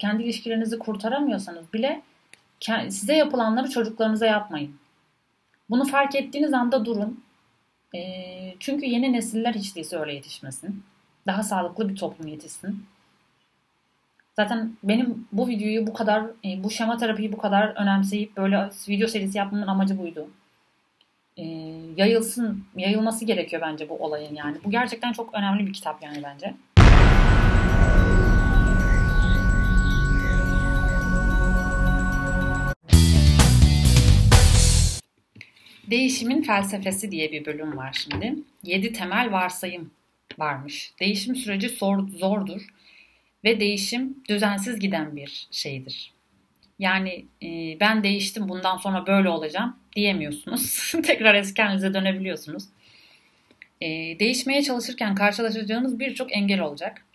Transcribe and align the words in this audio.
kendi 0.00 0.22
ilişkilerinizi 0.22 0.78
kurtaramıyorsanız 0.78 1.72
bile 1.72 2.02
size 2.88 3.14
yapılanları 3.14 3.70
çocuklarınıza 3.70 4.26
yapmayın. 4.26 4.76
Bunu 5.70 5.84
fark 5.84 6.14
ettiğiniz 6.14 6.52
anda 6.52 6.84
durun. 6.84 7.24
E, 7.94 8.00
çünkü 8.60 8.86
yeni 8.86 9.12
nesiller 9.12 9.54
hiç 9.54 9.76
değilse 9.76 9.98
öyle 9.98 10.14
yetişmesin. 10.14 10.82
Daha 11.26 11.42
sağlıklı 11.42 11.88
bir 11.88 11.96
toplum 11.96 12.26
yetişsin. 12.26 12.84
Zaten 14.36 14.72
benim 14.82 15.28
bu 15.32 15.48
videoyu 15.48 15.86
bu 15.86 15.92
kadar, 15.92 16.22
e, 16.44 16.64
bu 16.64 16.70
şema 16.70 16.96
terapiyi 16.96 17.32
bu 17.32 17.38
kadar 17.38 17.68
önemseyip 17.68 18.36
böyle 18.36 18.70
video 18.88 19.08
serisi 19.08 19.38
yapmamın 19.38 19.66
amacı 19.66 19.98
buydu. 19.98 20.30
E, 21.36 21.44
yayılsın, 21.96 22.64
yayılması 22.76 23.24
gerekiyor 23.24 23.62
bence 23.62 23.88
bu 23.88 23.94
olayın 23.94 24.34
yani. 24.34 24.56
Bu 24.64 24.70
gerçekten 24.70 25.12
çok 25.12 25.34
önemli 25.34 25.66
bir 25.66 25.72
kitap 25.72 26.02
yani 26.02 26.22
bence. 26.22 26.54
Değişimin 35.90 36.42
felsefesi 36.42 37.10
diye 37.10 37.32
bir 37.32 37.44
bölüm 37.44 37.76
var 37.76 37.92
şimdi. 37.92 38.34
Yedi 38.62 38.92
temel 38.92 39.32
varsayım 39.32 39.90
varmış. 40.38 40.92
Değişim 41.00 41.36
süreci 41.36 41.68
zor, 41.68 42.08
zordur 42.08 42.66
ve 43.44 43.60
değişim 43.60 44.24
düzensiz 44.28 44.80
giden 44.80 45.16
bir 45.16 45.48
şeydir. 45.50 46.12
Yani 46.78 47.24
e, 47.42 47.80
ben 47.80 48.04
değiştim 48.04 48.48
bundan 48.48 48.76
sonra 48.76 49.06
böyle 49.06 49.28
olacağım 49.28 49.76
diyemiyorsunuz. 49.96 50.92
Tekrar 51.06 51.34
eski 51.34 51.62
halinize 51.62 51.94
dönebiliyorsunuz. 51.94 52.64
E, 53.80 53.86
değişmeye 54.18 54.62
çalışırken 54.62 55.14
karşılaşacağınız 55.14 55.98
birçok 55.98 56.36
engel 56.36 56.60
olacak. 56.60 57.06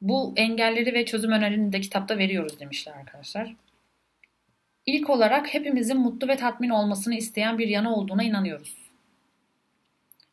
Bu 0.00 0.34
engelleri 0.36 0.94
ve 0.94 1.04
çözüm 1.04 1.32
önerilerini 1.32 1.72
de 1.72 1.80
kitapta 1.80 2.18
veriyoruz 2.18 2.60
demişler 2.60 2.92
arkadaşlar. 2.92 3.54
İlk 4.86 5.10
olarak 5.10 5.54
hepimizin 5.54 5.98
mutlu 5.98 6.28
ve 6.28 6.36
tatmin 6.36 6.68
olmasını 6.68 7.14
isteyen 7.14 7.58
bir 7.58 7.68
yanı 7.68 7.94
olduğuna 7.94 8.22
inanıyoruz. 8.22 8.76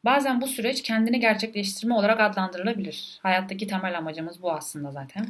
Bazen 0.05 0.41
bu 0.41 0.47
süreç 0.47 0.81
kendini 0.81 1.19
gerçekleştirme 1.19 1.93
olarak 1.93 2.19
adlandırılabilir. 2.19 3.19
Hayattaki 3.23 3.67
temel 3.67 3.97
amacımız 3.97 4.41
bu 4.41 4.51
aslında 4.51 4.91
zaten. 4.91 5.27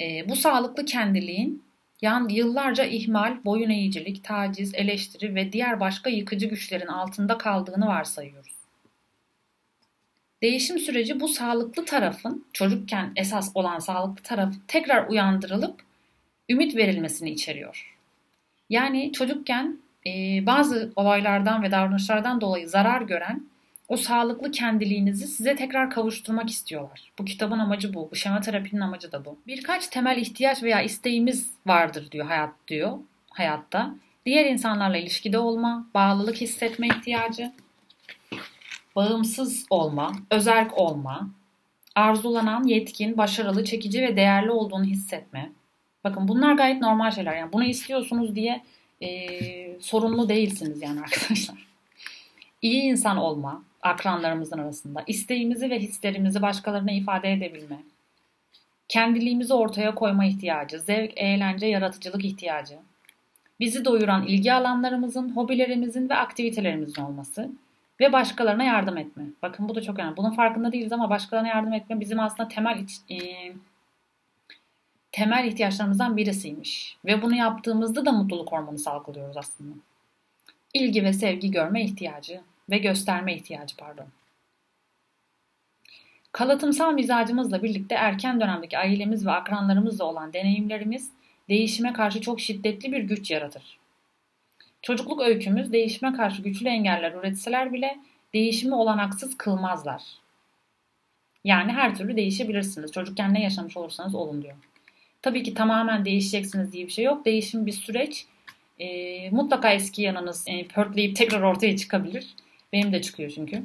E, 0.00 0.28
bu 0.28 0.36
sağlıklı 0.36 0.84
kendiliğin 0.84 1.62
yan 2.02 2.28
yıllarca 2.28 2.84
ihmal, 2.84 3.44
boyun 3.44 3.70
eğicilik, 3.70 4.24
taciz, 4.24 4.74
eleştiri 4.74 5.34
ve 5.34 5.52
diğer 5.52 5.80
başka 5.80 6.10
yıkıcı 6.10 6.46
güçlerin 6.46 6.86
altında 6.86 7.38
kaldığını 7.38 7.86
varsayıyoruz. 7.86 8.58
Değişim 10.42 10.78
süreci 10.78 11.20
bu 11.20 11.28
sağlıklı 11.28 11.84
tarafın, 11.84 12.46
çocukken 12.52 13.12
esas 13.16 13.50
olan 13.54 13.78
sağlıklı 13.78 14.22
tarafı 14.22 14.56
tekrar 14.68 15.08
uyandırılıp 15.08 15.87
ümit 16.48 16.76
verilmesini 16.76 17.30
içeriyor. 17.30 17.96
Yani 18.70 19.12
çocukken 19.12 19.78
e, 20.06 20.10
bazı 20.46 20.92
olaylardan 20.96 21.62
ve 21.62 21.70
davranışlardan 21.70 22.40
dolayı 22.40 22.68
zarar 22.68 23.02
gören 23.02 23.42
o 23.88 23.96
sağlıklı 23.96 24.50
kendiliğinizi 24.50 25.26
size 25.26 25.56
tekrar 25.56 25.90
kavuşturmak 25.90 26.50
istiyorlar. 26.50 27.12
Bu 27.18 27.24
kitabın 27.24 27.58
amacı 27.58 27.94
bu. 27.94 28.08
Bu 28.10 28.16
şema 28.16 28.40
terapinin 28.40 28.80
amacı 28.80 29.12
da 29.12 29.24
bu. 29.24 29.38
Birkaç 29.46 29.88
temel 29.88 30.16
ihtiyaç 30.16 30.62
veya 30.62 30.82
isteğimiz 30.82 31.50
vardır 31.66 32.10
diyor 32.10 32.26
hayat 32.26 32.54
diyor 32.68 32.98
hayatta. 33.30 33.94
Diğer 34.26 34.44
insanlarla 34.44 34.96
ilişkide 34.96 35.38
olma, 35.38 35.86
bağlılık 35.94 36.36
hissetme 36.36 36.86
ihtiyacı, 36.86 37.52
bağımsız 38.96 39.66
olma, 39.70 40.12
özerk 40.30 40.78
olma, 40.78 41.30
arzulanan, 41.94 42.64
yetkin, 42.64 43.18
başarılı, 43.18 43.64
çekici 43.64 44.02
ve 44.02 44.16
değerli 44.16 44.50
olduğunu 44.50 44.84
hissetme. 44.84 45.52
Bakın 46.04 46.28
bunlar 46.28 46.54
gayet 46.54 46.80
normal 46.80 47.10
şeyler. 47.10 47.36
Yani 47.36 47.52
bunu 47.52 47.64
istiyorsunuz 47.64 48.34
diye 48.34 48.62
e, 49.02 49.80
sorumlu 49.80 50.28
değilsiniz 50.28 50.82
yani 50.82 51.00
arkadaşlar. 51.00 51.66
İyi 52.62 52.82
insan 52.82 53.16
olma 53.16 53.62
akranlarımızın 53.82 54.58
arasında. 54.58 55.04
isteğimizi 55.06 55.70
ve 55.70 55.78
hislerimizi 55.78 56.42
başkalarına 56.42 56.92
ifade 56.92 57.32
edebilme. 57.32 57.76
Kendiliğimizi 58.88 59.54
ortaya 59.54 59.94
koyma 59.94 60.24
ihtiyacı, 60.24 60.80
zevk, 60.80 61.12
eğlence, 61.16 61.66
yaratıcılık 61.66 62.24
ihtiyacı. 62.24 62.74
Bizi 63.60 63.84
doyuran 63.84 64.26
ilgi 64.26 64.52
alanlarımızın, 64.52 65.36
hobilerimizin 65.36 66.08
ve 66.08 66.14
aktivitelerimizin 66.14 67.02
olması 67.02 67.50
ve 68.00 68.12
başkalarına 68.12 68.64
yardım 68.64 68.96
etme. 68.96 69.22
Bakın 69.42 69.68
bu 69.68 69.74
da 69.74 69.82
çok 69.82 69.98
önemli. 69.98 70.16
Bunun 70.16 70.30
farkında 70.30 70.72
değiliz 70.72 70.92
ama 70.92 71.10
başkalarına 71.10 71.48
yardım 71.48 71.72
etme 71.72 72.00
bizim 72.00 72.20
aslında 72.20 72.48
temel 72.48 72.78
iç, 72.78 72.92
e, 73.10 73.16
temel 75.12 75.44
ihtiyaçlarımızdan 75.44 76.16
birisiymiş. 76.16 76.96
Ve 77.04 77.22
bunu 77.22 77.34
yaptığımızda 77.34 78.06
da 78.06 78.12
mutluluk 78.12 78.52
hormonu 78.52 78.78
salgılıyoruz 78.78 79.36
aslında. 79.36 79.74
İlgi 80.74 81.04
ve 81.04 81.12
sevgi 81.12 81.50
görme 81.50 81.84
ihtiyacı 81.84 82.40
ve 82.70 82.78
gösterme 82.78 83.34
ihtiyacı 83.34 83.76
pardon. 83.76 84.06
Kalıtımsal 86.32 86.92
mizacımızla 86.92 87.62
birlikte 87.62 87.94
erken 87.94 88.40
dönemdeki 88.40 88.78
ailemiz 88.78 89.26
ve 89.26 89.30
akranlarımızla 89.30 90.04
olan 90.04 90.32
deneyimlerimiz 90.32 91.10
değişime 91.48 91.92
karşı 91.92 92.20
çok 92.20 92.40
şiddetli 92.40 92.92
bir 92.92 93.02
güç 93.02 93.30
yaratır. 93.30 93.78
Çocukluk 94.82 95.20
öykümüz 95.20 95.72
değişime 95.72 96.12
karşı 96.12 96.42
güçlü 96.42 96.68
engeller 96.68 97.12
üretseler 97.12 97.72
bile 97.72 97.98
değişimi 98.34 98.74
olanaksız 98.74 99.38
kılmazlar. 99.38 100.02
Yani 101.44 101.72
her 101.72 101.96
türlü 101.96 102.16
değişebilirsiniz. 102.16 102.92
Çocukken 102.92 103.34
ne 103.34 103.42
yaşamış 103.42 103.76
olursanız 103.76 104.14
olun 104.14 104.42
diyor. 104.42 104.56
Tabii 105.22 105.42
ki 105.42 105.54
tamamen 105.54 106.04
değişeceksiniz 106.04 106.72
diye 106.72 106.86
bir 106.86 106.92
şey 106.92 107.04
yok. 107.04 107.24
Değişim 107.24 107.66
bir 107.66 107.72
süreç. 107.72 108.26
E, 108.78 109.30
mutlaka 109.30 109.72
eski 109.72 110.02
yanınız 110.02 110.44
e, 110.46 110.66
pörtleyip 110.66 111.16
tekrar 111.16 111.42
ortaya 111.42 111.76
çıkabilir. 111.76 112.34
Benim 112.72 112.92
de 112.92 113.02
çıkıyor 113.02 113.30
çünkü. 113.30 113.62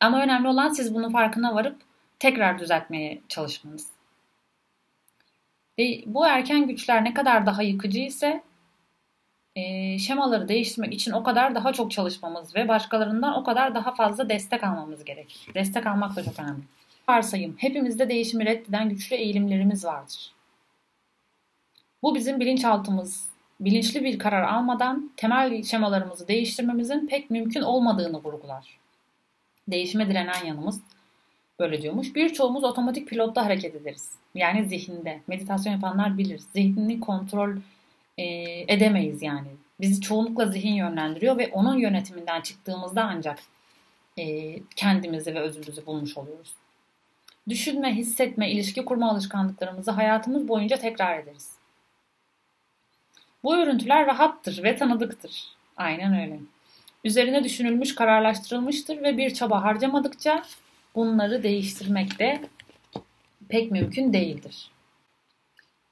Ama 0.00 0.22
önemli 0.22 0.48
olan 0.48 0.68
siz 0.68 0.94
bunun 0.94 1.12
farkına 1.12 1.54
varıp 1.54 1.76
tekrar 2.18 2.58
düzeltmeye 2.58 3.20
çalışmanız. 3.28 3.88
Ve 5.78 6.02
bu 6.06 6.26
erken 6.26 6.66
güçler 6.66 7.04
ne 7.04 7.14
kadar 7.14 7.46
daha 7.46 7.62
yıkıcı 7.62 7.98
ise 7.98 8.42
e, 9.56 9.98
şemaları 9.98 10.48
değiştirmek 10.48 10.94
için 10.94 11.12
o 11.12 11.22
kadar 11.22 11.54
daha 11.54 11.72
çok 11.72 11.90
çalışmamız 11.90 12.56
ve 12.56 12.68
başkalarından 12.68 13.34
o 13.34 13.44
kadar 13.44 13.74
daha 13.74 13.94
fazla 13.94 14.28
destek 14.28 14.64
almamız 14.64 15.04
gerek. 15.04 15.48
Destek 15.54 15.86
almak 15.86 16.16
da 16.16 16.24
çok 16.24 16.38
önemli. 16.38 16.62
Varsayım, 17.08 17.56
hepimizde 17.58 18.08
değişimi 18.08 18.46
reddeden 18.46 18.88
güçlü 18.88 19.16
eğilimlerimiz 19.16 19.84
vardır. 19.84 20.32
Bu 22.02 22.14
bizim 22.14 22.40
bilinçaltımız 22.40 23.28
bilinçli 23.60 24.04
bir 24.04 24.18
karar 24.18 24.42
almadan 24.42 25.10
temel 25.16 25.62
şemalarımızı 25.62 26.28
değiştirmemizin 26.28 27.06
pek 27.06 27.30
mümkün 27.30 27.62
olmadığını 27.62 28.24
vurgular. 28.24 28.78
Değişime 29.68 30.08
direnen 30.08 30.44
yanımız 30.46 30.80
böyle 31.58 31.82
diyormuş. 31.82 32.14
Birçoğumuz 32.14 32.64
otomatik 32.64 33.08
pilotta 33.08 33.44
hareket 33.44 33.74
ederiz. 33.74 34.10
Yani 34.34 34.68
zihinde. 34.68 35.20
Meditasyon 35.26 35.72
yapanlar 35.72 36.18
bilir. 36.18 36.40
Zihnini 36.52 37.00
kontrol 37.00 37.56
e, 38.18 38.24
edemeyiz 38.74 39.22
yani. 39.22 39.48
Bizi 39.80 40.00
çoğunlukla 40.00 40.46
zihin 40.46 40.74
yönlendiriyor 40.74 41.38
ve 41.38 41.50
onun 41.52 41.78
yönetiminden 41.78 42.40
çıktığımızda 42.40 43.04
ancak 43.04 43.38
e, 44.18 44.54
kendimizi 44.76 45.34
ve 45.34 45.40
özümüzü 45.40 45.86
bulmuş 45.86 46.16
oluyoruz. 46.18 46.54
Düşünme, 47.48 47.94
hissetme, 47.94 48.50
ilişki 48.50 48.84
kurma 48.84 49.10
alışkanlıklarımızı 49.10 49.90
hayatımız 49.90 50.48
boyunca 50.48 50.76
tekrar 50.76 51.18
ederiz. 51.18 51.57
Bu 53.44 53.56
örüntüler 53.56 54.06
rahattır 54.06 54.62
ve 54.62 54.76
tanıdıktır. 54.76 55.44
Aynen 55.76 56.20
öyle. 56.20 56.40
Üzerine 57.04 57.44
düşünülmüş, 57.44 57.94
kararlaştırılmıştır 57.94 59.02
ve 59.02 59.16
bir 59.16 59.34
çaba 59.34 59.62
harcamadıkça 59.62 60.42
bunları 60.94 61.42
değiştirmek 61.42 62.18
de 62.18 62.40
pek 63.48 63.70
mümkün 63.70 64.12
değildir. 64.12 64.70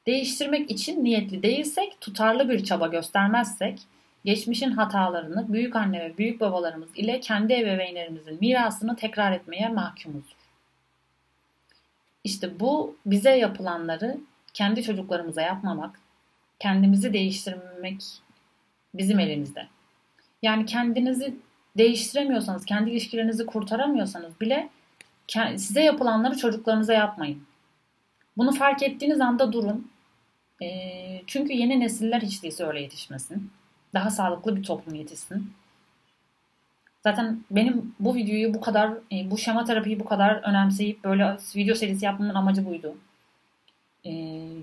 Değiştirmek 0.06 0.70
için 0.70 1.04
niyetli 1.04 1.42
değilsek, 1.42 2.00
tutarlı 2.00 2.48
bir 2.48 2.64
çaba 2.64 2.86
göstermezsek, 2.86 3.80
geçmişin 4.24 4.70
hatalarını 4.70 5.52
büyük 5.52 5.76
anne 5.76 6.00
ve 6.00 6.18
büyük 6.18 6.40
babalarımız 6.40 6.88
ile 6.94 7.20
kendi 7.20 7.52
ebeveynlerimizin 7.52 8.38
mirasını 8.40 8.96
tekrar 8.96 9.32
etmeye 9.32 9.68
mahkumuzdur. 9.68 10.36
İşte 12.24 12.60
bu 12.60 12.96
bize 13.06 13.30
yapılanları 13.30 14.18
kendi 14.54 14.82
çocuklarımıza 14.82 15.42
yapmamak, 15.42 16.00
kendimizi 16.58 17.12
değiştirmek 17.12 18.02
bizim 18.94 19.18
elimizde. 19.18 19.66
Yani 20.42 20.66
kendinizi 20.66 21.36
değiştiremiyorsanız, 21.78 22.64
kendi 22.64 22.90
ilişkilerinizi 22.90 23.46
kurtaramıyorsanız 23.46 24.40
bile 24.40 24.68
size 25.56 25.80
yapılanları 25.80 26.36
çocuklarınıza 26.36 26.92
yapmayın. 26.92 27.42
Bunu 28.36 28.52
fark 28.52 28.82
ettiğiniz 28.82 29.20
anda 29.20 29.52
durun. 29.52 29.90
E, 30.62 30.66
çünkü 31.26 31.52
yeni 31.52 31.80
nesiller 31.80 32.20
hiç 32.20 32.42
değilse 32.42 32.64
öyle 32.64 32.80
yetişmesin. 32.80 33.50
Daha 33.94 34.10
sağlıklı 34.10 34.56
bir 34.56 34.62
toplum 34.62 34.94
yetişsin. 34.94 35.52
Zaten 37.02 37.40
benim 37.50 37.94
bu 38.00 38.14
videoyu 38.14 38.54
bu 38.54 38.60
kadar, 38.60 38.90
e, 39.12 39.30
bu 39.30 39.38
şema 39.38 39.64
terapiyi 39.64 40.00
bu 40.00 40.04
kadar 40.04 40.34
önemseyip 40.34 41.04
böyle 41.04 41.36
video 41.56 41.74
serisi 41.74 42.04
yapmamın 42.04 42.34
amacı 42.34 42.66
buydu. 42.66 42.96
E, 44.06 44.10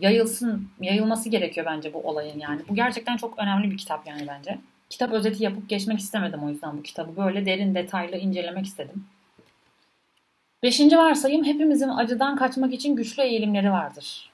yayılsın, 0.02 0.70
yayılması 0.82 1.30
gerekiyor 1.30 1.66
bence 1.66 1.94
bu 1.94 2.00
olayın 2.00 2.40
yani. 2.40 2.62
Bu 2.70 2.76
gerçekten 2.76 3.18
çok 3.18 3.40
önemli 3.40 3.72
bir 3.72 3.78
kitap 3.78 4.08
yani 4.08 4.28
bence. 4.28 4.58
Kitap 4.90 5.12
özeti 5.12 5.44
yapıp 5.44 5.70
geçmek 5.70 6.00
istemedim 6.00 6.44
o 6.44 6.50
yüzden 6.50 6.78
bu 6.78 6.84
kitabı. 6.84 7.18
Böyle 7.18 7.46
derin 7.46 7.76
detaylı 7.76 8.18
incelemek 8.18 8.66
istedim. 8.66 9.06
Beşinci 10.64 10.98
varsayım 10.98 11.46
hepimizin 11.46 11.90
acıdan 11.90 12.36
kaçmak 12.36 12.74
için 12.74 12.96
güçlü 12.96 13.24
eğilimleri 13.24 13.72
vardır. 13.72 14.30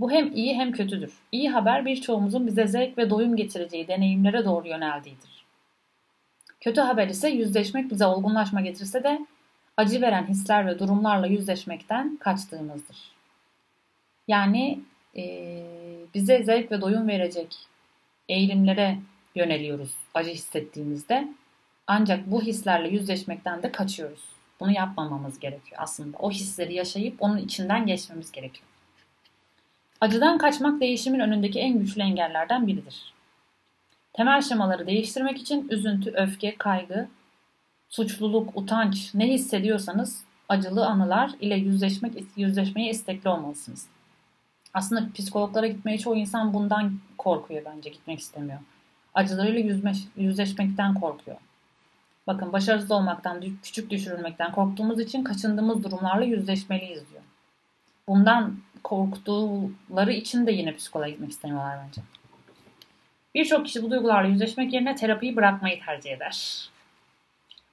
Bu 0.00 0.10
hem 0.10 0.32
iyi 0.32 0.54
hem 0.54 0.72
kötüdür. 0.72 1.12
İyi 1.32 1.50
haber 1.50 1.86
birçoğumuzun 1.86 2.46
bize 2.46 2.66
zevk 2.66 2.98
ve 2.98 3.10
doyum 3.10 3.36
getireceği 3.36 3.88
deneyimlere 3.88 4.44
doğru 4.44 4.68
yöneldiğidir. 4.68 5.44
Kötü 6.60 6.80
haber 6.80 7.08
ise 7.08 7.28
yüzleşmek 7.28 7.90
bize 7.90 8.06
olgunlaşma 8.06 8.60
getirse 8.60 9.02
de 9.02 9.26
acı 9.76 10.00
veren 10.00 10.26
hisler 10.26 10.66
ve 10.66 10.78
durumlarla 10.78 11.26
yüzleşmekten 11.26 12.16
kaçtığımızdır. 12.16 13.19
Yani 14.28 14.80
e, 15.16 15.62
bize 16.14 16.42
zevk 16.44 16.72
ve 16.72 16.80
doyum 16.80 17.08
verecek 17.08 17.56
eğilimlere 18.28 18.98
yöneliyoruz 19.34 19.90
acı 20.14 20.30
hissettiğimizde. 20.30 21.28
Ancak 21.86 22.30
bu 22.30 22.42
hislerle 22.42 22.88
yüzleşmekten 22.88 23.62
de 23.62 23.72
kaçıyoruz. 23.72 24.20
Bunu 24.60 24.70
yapmamamız 24.72 25.38
gerekiyor 25.38 25.80
aslında. 25.82 26.16
O 26.18 26.30
hisleri 26.30 26.74
yaşayıp 26.74 27.22
onun 27.22 27.36
içinden 27.36 27.86
geçmemiz 27.86 28.32
gerekiyor. 28.32 28.66
Acıdan 30.00 30.38
kaçmak 30.38 30.80
değişimin 30.80 31.20
önündeki 31.20 31.58
en 31.58 31.78
güçlü 31.78 32.02
engellerden 32.02 32.66
biridir. 32.66 33.12
Temel 34.12 34.42
şemaları 34.42 34.86
değiştirmek 34.86 35.38
için 35.38 35.68
üzüntü, 35.70 36.10
öfke, 36.10 36.56
kaygı, 36.58 37.08
suçluluk, 37.88 38.56
utanç 38.56 39.14
ne 39.14 39.28
hissediyorsanız 39.28 40.24
acılı 40.48 40.86
anılar 40.86 41.30
ile 41.40 41.54
yüzleşmek 41.54 42.12
yüzleşmeye 42.36 42.90
istekli 42.90 43.28
olmalısınız. 43.28 43.86
Aslında 44.74 45.12
psikologlara 45.14 45.66
gitmeye 45.66 45.98
çoğu 45.98 46.16
insan 46.16 46.54
bundan 46.54 46.92
korkuyor 47.18 47.62
bence 47.64 47.90
gitmek 47.90 48.18
istemiyor. 48.18 48.58
Acılarıyla 49.14 49.60
yüzme, 49.60 49.92
yüzleşmekten 50.16 50.94
korkuyor. 50.94 51.36
Bakın 52.26 52.52
başarısız 52.52 52.90
olmaktan, 52.90 53.42
küçük 53.62 53.90
düşürülmekten 53.90 54.52
korktuğumuz 54.52 55.00
için 55.00 55.24
kaçındığımız 55.24 55.84
durumlarla 55.84 56.24
yüzleşmeliyiz 56.24 57.10
diyor. 57.10 57.22
Bundan 58.08 58.56
korktuğları 58.84 60.12
için 60.12 60.46
de 60.46 60.52
yine 60.52 60.76
psikoloğa 60.76 61.08
gitmek 61.08 61.30
istemiyorlar 61.30 61.78
bence. 61.86 62.02
Birçok 63.34 63.66
kişi 63.66 63.82
bu 63.82 63.90
duygularla 63.90 64.28
yüzleşmek 64.28 64.72
yerine 64.72 64.94
terapiyi 64.94 65.36
bırakmayı 65.36 65.80
tercih 65.84 66.12
eder. 66.12 66.68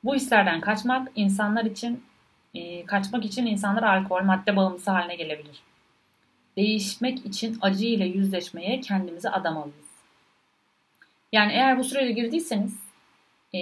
Bu 0.04 0.16
hislerden 0.16 0.62
kaçmak 0.62 1.08
insanlar 1.16 1.66
için 1.66 2.04
e, 2.54 2.86
kaçmak 2.86 3.26
için 3.26 3.46
insanlar 3.46 3.84
alkol, 3.84 4.24
madde 4.24 4.56
bağımlısı 4.56 4.92
haline 4.92 5.16
gelebilir. 5.16 5.62
Değişmek 6.57 7.25
için 7.25 7.57
acı 7.62 7.86
ile 7.86 8.06
yüzleşmeye 8.06 8.81
kendimizi 8.81 9.30
adamalıyız. 9.30 9.88
Yani 11.31 11.51
eğer 11.51 11.77
bu 11.77 11.83
sürece 11.83 12.12
girdiyseniz 12.12 12.80
e, 13.54 13.62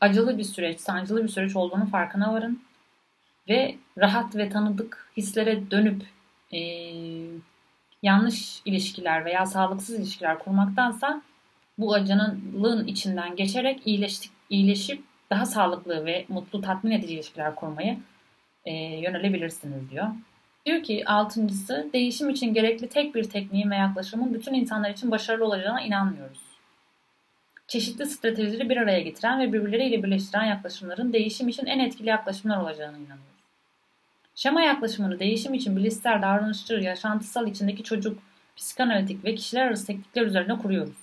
acılı 0.00 0.38
bir 0.38 0.44
süreç, 0.44 0.80
sancılı 0.80 1.22
bir 1.22 1.28
süreç 1.28 1.56
olduğunu 1.56 1.86
farkına 1.86 2.32
varın 2.32 2.62
ve 3.48 3.76
rahat 3.98 4.36
ve 4.36 4.48
tanıdık 4.48 5.10
hislere 5.16 5.70
dönüp 5.70 6.02
e, 6.52 6.60
yanlış 8.02 8.62
ilişkiler 8.64 9.24
veya 9.24 9.46
sağlıksız 9.46 9.98
ilişkiler 9.98 10.38
kurmaktansa 10.38 11.22
bu 11.78 11.94
acınılığın 11.94 12.86
içinden 12.86 13.36
geçerek 13.36 13.80
iyileştik, 13.84 14.30
iyileşip 14.50 15.02
daha 15.30 15.46
sağlıklı 15.46 16.04
ve 16.06 16.24
mutlu 16.28 16.60
tatmin 16.60 16.90
edici 16.90 17.14
ilişkiler 17.14 17.54
kurmayı 17.54 17.98
e, 18.64 18.72
yönelebilirsiniz 18.74 19.90
diyor. 19.90 20.06
Diyor 20.66 20.82
ki 20.82 21.04
altıncısı 21.06 21.90
değişim 21.92 22.30
için 22.30 22.54
gerekli 22.54 22.88
tek 22.88 23.14
bir 23.14 23.24
tekniğin 23.24 23.70
ve 23.70 23.76
yaklaşımın 23.76 24.34
bütün 24.34 24.54
insanlar 24.54 24.90
için 24.90 25.10
başarılı 25.10 25.44
olacağına 25.44 25.80
inanmıyoruz. 25.80 26.40
Çeşitli 27.68 28.06
stratejileri 28.06 28.68
bir 28.68 28.76
araya 28.76 29.00
getiren 29.00 29.40
ve 29.40 29.52
birbirleriyle 29.52 30.02
birleştiren 30.02 30.44
yaklaşımların 30.44 31.12
değişim 31.12 31.48
için 31.48 31.66
en 31.66 31.78
etkili 31.78 32.08
yaklaşımlar 32.08 32.62
olacağına 32.62 32.96
inanıyoruz. 32.96 33.38
Şema 34.34 34.62
yaklaşımını 34.62 35.18
değişim 35.18 35.54
için 35.54 35.76
bilişsel, 35.76 36.22
davranışçı, 36.22 36.74
yaşantısal 36.74 37.46
içindeki 37.46 37.82
çocuk, 37.82 38.18
psikanalitik 38.56 39.24
ve 39.24 39.34
kişiler 39.34 39.66
arası 39.66 39.86
teknikler 39.86 40.26
üzerine 40.26 40.58
kuruyoruz. 40.58 40.96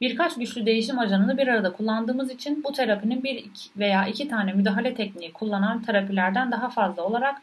Birkaç 0.00 0.34
güçlü 0.34 0.66
değişim 0.66 0.98
ajanını 0.98 1.38
bir 1.38 1.48
arada 1.48 1.72
kullandığımız 1.72 2.30
için 2.30 2.64
bu 2.64 2.72
terapinin 2.72 3.22
bir 3.22 3.44
veya 3.76 4.06
iki 4.06 4.28
tane 4.28 4.52
müdahale 4.52 4.94
tekniği 4.94 5.32
kullanan 5.32 5.82
terapilerden 5.82 6.52
daha 6.52 6.68
fazla 6.68 7.02
olarak 7.02 7.42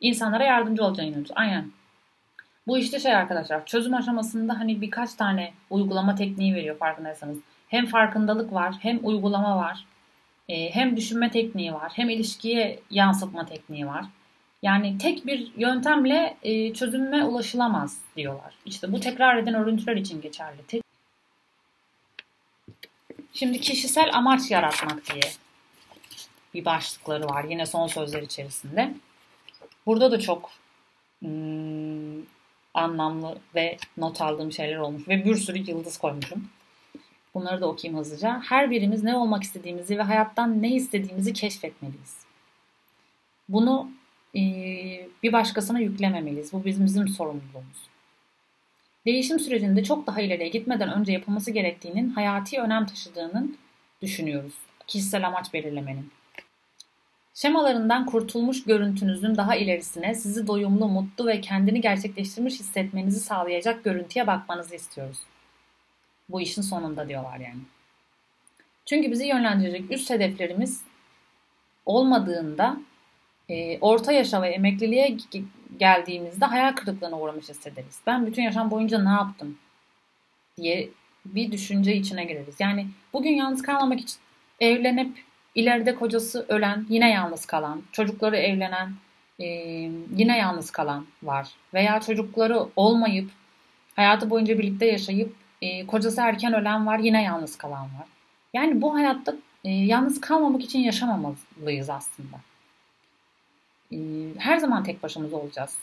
insanlara 0.00 0.44
yardımcı 0.44 0.84
olacağını 0.84 1.08
inanıyoruz. 1.08 1.32
Aynen. 1.34 1.70
Bu 2.66 2.78
işte 2.78 3.00
şey 3.00 3.14
arkadaşlar 3.14 3.66
çözüm 3.66 3.94
aşamasında 3.94 4.58
hani 4.58 4.80
birkaç 4.80 5.14
tane 5.14 5.52
uygulama 5.70 6.14
tekniği 6.14 6.54
veriyor 6.54 6.78
farkındaysanız. 6.78 7.38
Hem 7.68 7.86
farkındalık 7.86 8.52
var 8.52 8.74
hem 8.80 9.00
uygulama 9.02 9.56
var. 9.56 9.84
E, 10.48 10.74
hem 10.74 10.96
düşünme 10.96 11.30
tekniği 11.30 11.72
var, 11.72 11.92
hem 11.94 12.08
ilişkiye 12.08 12.80
yansıtma 12.90 13.46
tekniği 13.46 13.86
var. 13.86 14.04
Yani 14.62 14.98
tek 14.98 15.26
bir 15.26 15.52
yöntemle 15.56 16.36
e, 16.42 16.74
çözüme 16.74 17.24
ulaşılamaz 17.24 17.98
diyorlar. 18.16 18.54
İşte 18.66 18.92
bu 18.92 19.00
tekrar 19.00 19.36
eden 19.36 19.54
örüntüler 19.54 19.96
için 19.96 20.20
geçerli. 20.20 20.82
Şimdi 23.34 23.60
kişisel 23.60 24.10
amaç 24.12 24.50
yaratmak 24.50 25.14
diye 25.14 25.32
bir 26.54 26.64
başlıkları 26.64 27.24
var 27.28 27.44
yine 27.44 27.66
son 27.66 27.86
sözler 27.86 28.22
içerisinde. 28.22 28.94
Burada 29.86 30.10
da 30.10 30.20
çok 30.20 30.50
hmm, 31.20 32.22
anlamlı 32.74 33.38
ve 33.54 33.76
not 33.96 34.20
aldığım 34.20 34.52
şeyler 34.52 34.76
olmuş 34.76 35.08
ve 35.08 35.24
bir 35.24 35.36
sürü 35.36 35.58
yıldız 35.58 35.98
koymuşum. 35.98 36.48
Bunları 37.34 37.60
da 37.60 37.68
okuyayım 37.68 38.00
hızlıca. 38.00 38.42
Her 38.48 38.70
birimiz 38.70 39.02
ne 39.02 39.16
olmak 39.16 39.42
istediğimizi 39.42 39.98
ve 39.98 40.02
hayattan 40.02 40.62
ne 40.62 40.74
istediğimizi 40.74 41.32
keşfetmeliyiz. 41.32 42.16
Bunu 43.48 43.90
e, 44.36 44.40
bir 45.22 45.32
başkasına 45.32 45.80
yüklememeliyiz. 45.80 46.52
Bu 46.52 46.64
bizim, 46.64 46.86
bizim 46.86 47.08
sorumluluğumuz. 47.08 47.88
Değişim 49.06 49.40
sürecinde 49.40 49.84
çok 49.84 50.06
daha 50.06 50.20
ileriye 50.20 50.48
gitmeden 50.48 50.92
önce 50.92 51.12
yapılması 51.12 51.50
gerektiğinin 51.50 52.10
hayati 52.10 52.60
önem 52.60 52.86
taşıdığının 52.86 53.56
düşünüyoruz. 54.02 54.54
Kişisel 54.86 55.26
amaç 55.26 55.52
belirlemenin. 55.54 56.10
Şemalarından 57.34 58.06
kurtulmuş 58.06 58.64
görüntünüzün 58.64 59.36
daha 59.36 59.56
ilerisine 59.56 60.14
sizi 60.14 60.46
doyumlu, 60.46 60.88
mutlu 60.88 61.26
ve 61.26 61.40
kendini 61.40 61.80
gerçekleştirmiş 61.80 62.54
hissetmenizi 62.54 63.20
sağlayacak 63.20 63.84
görüntüye 63.84 64.26
bakmanızı 64.26 64.74
istiyoruz. 64.74 65.18
Bu 66.28 66.40
işin 66.40 66.62
sonunda 66.62 67.08
diyorlar 67.08 67.38
yani. 67.38 67.60
Çünkü 68.86 69.10
bizi 69.10 69.26
yönlendirecek 69.26 69.90
üst 69.90 70.10
hedeflerimiz 70.10 70.82
olmadığında 71.86 72.76
e, 73.48 73.78
orta 73.78 74.12
yaşa 74.12 74.42
ve 74.42 74.48
emekliliğe 74.48 75.16
geldiğimizde 75.78 76.44
hayal 76.44 76.72
kırıklığına 76.72 77.20
uğramış 77.20 77.48
hissederiz. 77.48 78.00
Ben 78.06 78.26
bütün 78.26 78.42
yaşam 78.42 78.70
boyunca 78.70 79.02
ne 79.02 79.08
yaptım 79.08 79.58
diye 80.56 80.88
bir 81.24 81.52
düşünce 81.52 81.96
içine 81.96 82.24
gireriz. 82.24 82.54
Yani 82.58 82.86
bugün 83.12 83.30
yalnız 83.30 83.62
kalmamak 83.62 84.00
için 84.00 84.16
evlenip 84.60 85.24
ileride 85.54 85.94
kocası 85.94 86.46
ölen, 86.48 86.86
yine 86.88 87.10
yalnız 87.10 87.46
kalan, 87.46 87.82
çocukları 87.92 88.36
evlenen, 88.36 88.92
e, 89.40 89.44
yine 90.16 90.38
yalnız 90.38 90.70
kalan 90.70 91.06
var. 91.22 91.48
Veya 91.74 92.00
çocukları 92.00 92.66
olmayıp 92.76 93.30
hayatı 93.96 94.30
boyunca 94.30 94.58
birlikte 94.58 94.86
yaşayıp 94.86 95.34
e, 95.62 95.86
kocası 95.86 96.20
erken 96.20 96.54
ölen 96.54 96.86
var, 96.86 96.98
yine 96.98 97.22
yalnız 97.22 97.58
kalan 97.58 97.82
var. 97.82 98.06
Yani 98.54 98.82
bu 98.82 98.94
hayatta 98.94 99.34
e, 99.64 99.70
yalnız 99.70 100.20
kalmamak 100.20 100.62
için 100.62 100.78
yaşamamalıyız 100.78 101.90
aslında. 101.90 102.36
Her 104.38 104.56
zaman 104.56 104.84
tek 104.84 105.02
başımıza 105.02 105.36
olacağız. 105.36 105.76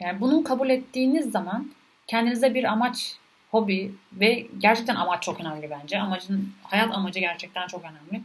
Yani 0.00 0.20
bunu 0.20 0.44
kabul 0.44 0.70
ettiğiniz 0.70 1.30
zaman 1.30 1.70
kendinize 2.06 2.54
bir 2.54 2.64
amaç, 2.64 3.16
hobi 3.52 3.92
ve 4.12 4.46
gerçekten 4.58 4.94
amaç 4.94 5.22
çok 5.22 5.40
önemli 5.40 5.70
bence. 5.70 6.00
Amacın, 6.00 6.52
hayat 6.62 6.94
amacı 6.94 7.20
gerçekten 7.20 7.66
çok 7.66 7.82
önemli. 7.84 8.24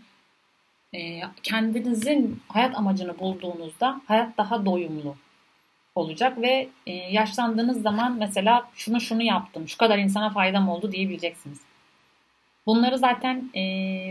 E, 0.96 1.22
kendinizin 1.44 2.42
hayat 2.48 2.78
amacını 2.78 3.20
bulduğunuzda 3.20 4.02
hayat 4.08 4.38
daha 4.38 4.66
doyumlu 4.66 5.16
olacak 5.96 6.42
ve 6.42 6.70
e, 6.88 6.94
yaşlandığınız 6.94 7.82
zaman 7.82 8.18
mesela 8.20 8.70
şunu 8.76 9.02
şunu 9.02 9.24
yaptım, 9.24 9.68
şu 9.68 9.78
kadar 9.78 9.98
insana 9.98 10.30
faydam 10.30 10.70
oldu 10.70 10.92
diyebileceksiniz. 10.92 11.58
Bunları 12.66 12.98
zaten 12.98 13.50
e, 13.56 13.62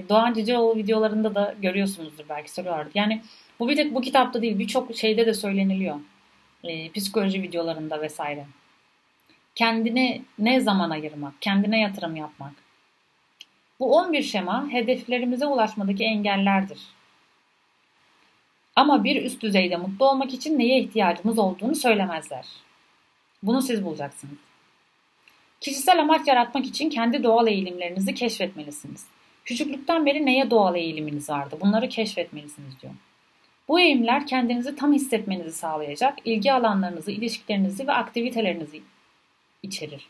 Doğan 0.09 0.35
Cicioğlu 0.35 0.77
videolarında 0.77 1.35
da 1.35 1.55
görüyorsunuzdur 1.63 2.25
belki 2.29 2.53
soruyorlardı. 2.53 2.91
Yani 2.95 3.23
bu 3.61 3.69
bir 3.69 3.77
tek 3.77 3.95
bu 3.95 4.01
kitapta 4.01 4.43
değil 4.43 4.59
birçok 4.59 4.97
şeyde 4.97 5.27
de 5.27 5.35
söyleniliyor. 5.35 5.97
E, 6.65 6.93
psikoloji 6.93 7.43
videolarında 7.43 8.01
vesaire. 8.01 8.47
Kendine 9.57 10.23
ne 10.39 10.61
zaman 10.61 10.91
ayırmak, 10.91 11.43
kendine 11.43 11.81
yatırım 11.81 12.17
yapmak. 12.17 12.53
Bu 13.81 13.97
11 13.97 14.23
şema 14.23 14.69
hedeflerimize 14.71 15.47
ulaşmadaki 15.47 16.05
engellerdir. 16.05 16.81
Ama 18.77 19.05
bir 19.05 19.23
üst 19.23 19.43
düzeyde 19.43 19.77
mutlu 19.77 20.11
olmak 20.11 20.35
için 20.35 20.59
neye 20.59 20.81
ihtiyacımız 20.81 21.39
olduğunu 21.39 21.75
söylemezler. 21.75 22.47
Bunu 23.43 23.63
siz 23.63 23.85
bulacaksınız. 23.85 24.35
Kişisel 25.61 26.01
amaç 26.01 26.29
yaratmak 26.29 26.67
için 26.67 26.91
kendi 26.91 27.23
doğal 27.23 27.47
eğilimlerinizi 27.47 28.15
keşfetmelisiniz. 28.15 29.07
Küçüklükten 29.45 30.07
beri 30.07 30.27
neye 30.27 30.51
doğal 30.51 30.77
eğiliminiz 30.77 31.31
vardı? 31.31 31.59
Bunları 31.61 31.89
keşfetmelisiniz 31.89 32.81
diyor. 32.83 32.93
Bu 33.69 33.81
eğilimler 33.81 34.27
kendinizi 34.27 34.77
tam 34.77 34.93
hissetmenizi 34.93 35.53
sağlayacak, 35.53 36.19
ilgi 36.25 36.53
alanlarınızı, 36.53 37.11
ilişkilerinizi 37.11 37.87
ve 37.87 37.93
aktivitelerinizi 37.93 38.83
içerir. 39.63 40.07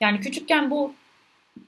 Yani 0.00 0.20
küçükken 0.20 0.70
bu 0.70 0.94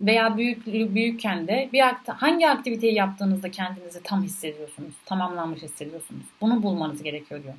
veya 0.01 0.37
büyük 0.37 0.67
büyükken 0.67 1.49
de 1.49 1.69
bir 1.73 1.85
hangi 2.07 2.49
aktiviteyi 2.49 2.95
yaptığınızda 2.95 3.51
kendinizi 3.51 4.03
tam 4.03 4.23
hissediyorsunuz, 4.23 4.95
tamamlanmış 5.05 5.63
hissediyorsunuz. 5.63 6.25
Bunu 6.41 6.63
bulmanız 6.63 7.03
gerekiyor 7.03 7.43
diyor. 7.43 7.55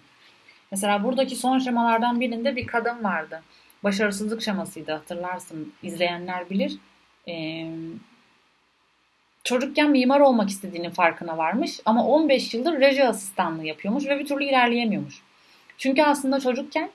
Mesela 0.72 1.04
buradaki 1.04 1.36
son 1.36 1.60
şemalardan 1.60 2.20
birinde 2.20 2.56
bir 2.56 2.68
kadın 2.68 3.04
vardı. 3.04 3.42
Başarısızlık 3.84 4.42
şemasıydı 4.42 4.92
hatırlarsın. 4.92 5.74
izleyenler 5.84 6.50
bilir. 6.50 6.78
Ee, 7.28 7.72
çocukken 9.44 9.90
mimar 9.90 10.20
olmak 10.20 10.50
istediğinin 10.50 10.90
farkına 10.90 11.38
varmış 11.38 11.80
ama 11.86 12.06
15 12.06 12.54
yıldır 12.54 12.80
reji 12.80 13.08
asistanlığı 13.08 13.66
yapıyormuş 13.66 14.06
ve 14.06 14.20
bir 14.20 14.26
türlü 14.26 14.44
ilerleyemiyormuş. 14.44 15.22
Çünkü 15.78 16.02
aslında 16.02 16.40
çocukken 16.40 16.90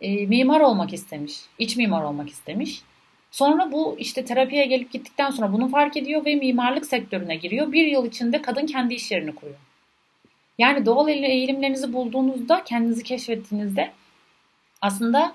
e, 0.00 0.26
mimar 0.26 0.60
olmak 0.60 0.92
istemiş, 0.92 1.40
iç 1.58 1.76
mimar 1.76 2.02
olmak 2.02 2.28
istemiş. 2.30 2.82
Sonra 3.30 3.72
bu 3.72 3.96
işte 3.98 4.24
terapiye 4.24 4.66
gelip 4.66 4.92
gittikten 4.92 5.30
sonra 5.30 5.52
bunu 5.52 5.68
fark 5.68 5.96
ediyor 5.96 6.24
ve 6.24 6.34
mimarlık 6.34 6.86
sektörüne 6.86 7.36
giriyor. 7.36 7.72
Bir 7.72 7.86
yıl 7.86 8.06
içinde 8.06 8.42
kadın 8.42 8.66
kendi 8.66 8.94
iş 8.94 9.10
yerini 9.10 9.34
kuruyor. 9.34 9.58
Yani 10.58 10.86
doğal 10.86 11.08
eğilimlerinizi 11.08 11.92
bulduğunuzda, 11.92 12.64
kendinizi 12.64 13.02
keşfettiğinizde 13.02 13.92
aslında 14.82 15.32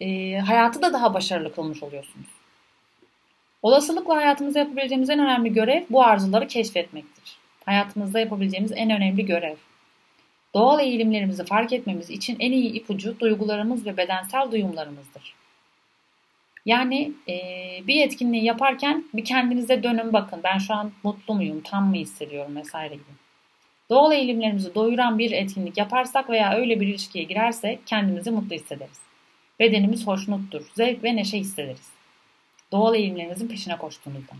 e, 0.00 0.38
hayatı 0.38 0.82
da 0.82 0.92
daha 0.92 1.14
başarılı 1.14 1.54
kılmış 1.54 1.82
oluyorsunuz. 1.82 2.26
Olasılıkla 3.62 4.16
hayatımızda 4.16 4.58
yapabileceğimiz 4.58 5.10
en 5.10 5.18
önemli 5.18 5.52
görev 5.52 5.82
bu 5.90 6.04
arzuları 6.04 6.46
keşfetmektir. 6.46 7.38
Hayatımızda 7.64 8.20
yapabileceğimiz 8.20 8.72
en 8.72 8.90
önemli 8.90 9.26
görev. 9.26 9.56
Doğal 10.58 10.80
eğilimlerimizi 10.80 11.44
fark 11.44 11.72
etmemiz 11.72 12.10
için 12.10 12.36
en 12.40 12.52
iyi 12.52 12.72
ipucu 12.72 13.20
duygularımız 13.20 13.86
ve 13.86 13.96
bedensel 13.96 14.50
duyumlarımızdır. 14.50 15.34
Yani 16.66 17.12
e, 17.28 17.36
bir 17.86 18.00
etkinliği 18.00 18.44
yaparken 18.44 19.04
bir 19.14 19.24
kendinize 19.24 19.82
dönün 19.82 20.12
bakın. 20.12 20.40
Ben 20.44 20.58
şu 20.58 20.74
an 20.74 20.92
mutlu 21.02 21.34
muyum, 21.34 21.60
tam 21.60 21.88
mı 21.88 21.94
hissediyorum 21.94 22.56
vesaire 22.56 22.94
gibi. 22.94 23.04
Doğal 23.90 24.12
eğilimlerimizi 24.12 24.74
doyuran 24.74 25.18
bir 25.18 25.32
etkinlik 25.32 25.78
yaparsak 25.78 26.30
veya 26.30 26.54
öyle 26.54 26.80
bir 26.80 26.86
ilişkiye 26.86 27.24
girersek 27.24 27.86
kendimizi 27.86 28.30
mutlu 28.30 28.56
hissederiz. 28.56 29.00
Bedenimiz 29.60 30.06
hoşnuttur, 30.06 30.70
zevk 30.74 31.04
ve 31.04 31.16
neşe 31.16 31.38
hissederiz. 31.38 31.88
Doğal 32.72 32.94
eğilimlerimizin 32.94 33.48
peşine 33.48 33.76
koştuğumuzda. 33.76 34.32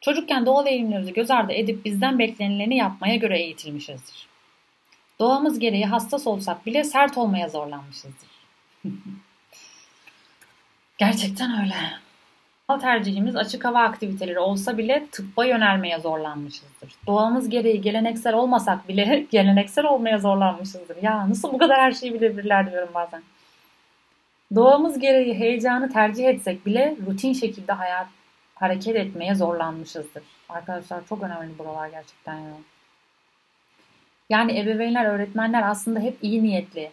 Çocukken 0.00 0.46
doğal 0.46 0.66
eğilimlerimizi 0.66 1.12
göz 1.12 1.30
ardı 1.30 1.52
edip 1.52 1.84
bizden 1.84 2.18
beklenileni 2.18 2.76
yapmaya 2.76 3.16
göre 3.16 3.38
eğitilmişizdir. 3.38 4.31
Doğamız 5.22 5.58
gereği 5.58 5.86
hassas 5.86 6.26
olsak 6.26 6.66
bile 6.66 6.84
sert 6.84 7.18
olmaya 7.18 7.48
zorlanmışızdır. 7.48 8.28
Gerçekten 10.98 11.60
öyle. 11.62 11.74
Tercihimiz 12.80 13.36
açık 13.36 13.64
hava 13.64 13.82
aktiviteleri 13.82 14.38
olsa 14.38 14.78
bile 14.78 15.06
tıbba 15.12 15.44
yönelmeye 15.44 15.98
zorlanmışızdır. 15.98 16.94
Doğamız 17.06 17.48
gereği 17.48 17.80
geleneksel 17.80 18.34
olmasak 18.34 18.88
bile 18.88 19.26
geleneksel 19.30 19.84
olmaya 19.84 20.18
zorlanmışızdır. 20.18 21.02
Ya 21.02 21.30
nasıl 21.30 21.52
bu 21.52 21.58
kadar 21.58 21.80
her 21.80 21.92
şeyi 21.92 22.14
bilebilirler 22.14 22.70
diyorum 22.70 22.90
bazen. 22.94 23.22
Doğamız 24.54 24.98
gereği 24.98 25.34
heyecanı 25.34 25.92
tercih 25.92 26.28
etsek 26.28 26.66
bile 26.66 26.96
rutin 27.06 27.32
şekilde 27.32 27.72
hayat 27.72 28.06
hareket 28.54 28.96
etmeye 28.96 29.34
zorlanmışızdır. 29.34 30.22
Arkadaşlar 30.48 31.06
çok 31.08 31.22
önemli 31.22 31.58
buralar 31.58 31.88
gerçekten 31.88 32.34
ya. 32.34 32.40
Yani 32.40 32.71
ebeveynler, 34.30 35.04
öğretmenler 35.04 35.70
aslında 35.70 36.00
hep 36.00 36.18
iyi 36.22 36.42
niyetli 36.42 36.90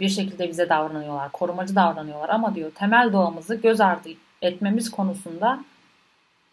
bir 0.00 0.08
şekilde 0.08 0.48
bize 0.48 0.68
davranıyorlar, 0.68 1.32
korumacı 1.32 1.74
davranıyorlar 1.74 2.28
ama 2.28 2.54
diyor 2.54 2.70
temel 2.74 3.12
doğamızı 3.12 3.54
göz 3.54 3.80
ardı 3.80 4.08
etmemiz 4.42 4.90
konusunda 4.90 5.64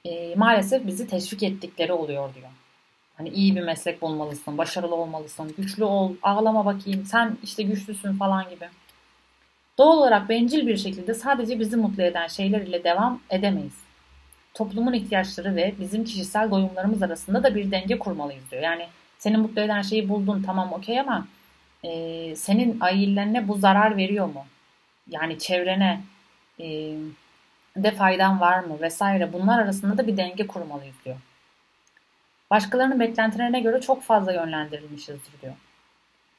e, 0.06 0.36
maalesef 0.36 0.88
bizi 0.88 1.08
teşvik 1.08 1.44
ettikleri 1.44 1.94
oluyor 1.94 2.36
diyor. 2.36 2.50
Hani 3.18 3.30
iyi 3.30 3.56
bir 3.56 3.62
meslek 3.62 4.02
bulmalısın, 4.02 4.58
başarılı 4.58 4.96
olmalısın, 4.96 5.54
güçlü 5.58 5.84
ol, 5.84 6.14
ağlama 6.22 6.66
bakayım, 6.66 7.06
sen 7.06 7.38
işte 7.44 7.64
güçlüsün 7.64 8.18
falan 8.18 8.50
gibi. 8.50 8.66
Doğal 9.78 9.98
olarak 9.98 10.30
bencil 10.30 10.68
bir 10.68 10.78
şekilde 10.78 11.14
sadece 11.14 11.60
bizi 11.60 11.78
mutlu 11.78 12.04
eden 12.04 12.28
şeyler 12.28 12.62
ile 12.62 12.84
devam 12.84 13.20
edemeyiz. 13.30 13.91
Toplumun 14.54 14.94
ihtiyaçları 14.94 15.56
ve 15.56 15.74
bizim 15.80 16.04
kişisel 16.04 16.52
doyumlarımız 16.52 17.04
arasında 17.04 17.44
da 17.44 17.56
bir 17.56 17.72
denge 17.72 18.00
kurmalıyız 18.00 18.52
diyor. 18.52 18.62
Yani 18.62 18.88
seni 19.18 19.38
mutlu 19.38 19.62
eden 19.62 19.82
şeyi 19.82 20.10
buldun 20.10 20.44
tamam 20.46 20.74
okey 20.74 21.00
ama 21.00 21.28
e, 21.84 22.36
senin 22.36 22.78
ailenine 22.82 23.48
bu 23.48 23.58
zarar 23.58 23.98
veriyor 23.98 24.26
mu? 24.26 24.46
Yani 25.10 25.40
çevrene 25.40 26.02
e, 26.60 26.66
de 27.76 27.92
faydan 27.92 28.40
var 28.40 28.60
mı 28.60 28.82
vesaire 28.82 29.34
bunlar 29.34 29.60
arasında 29.60 29.98
da 29.98 30.08
bir 30.08 30.18
denge 30.18 30.48
kurmalıyız 30.48 30.96
diyor. 31.06 31.18
Başkalarının 32.52 33.00
beklentilerine 33.00 33.60
göre 33.60 33.82
çok 33.82 34.04
fazla 34.04 34.34
yönlendirilmişizdir 34.34 35.42
diyor. 35.42 35.54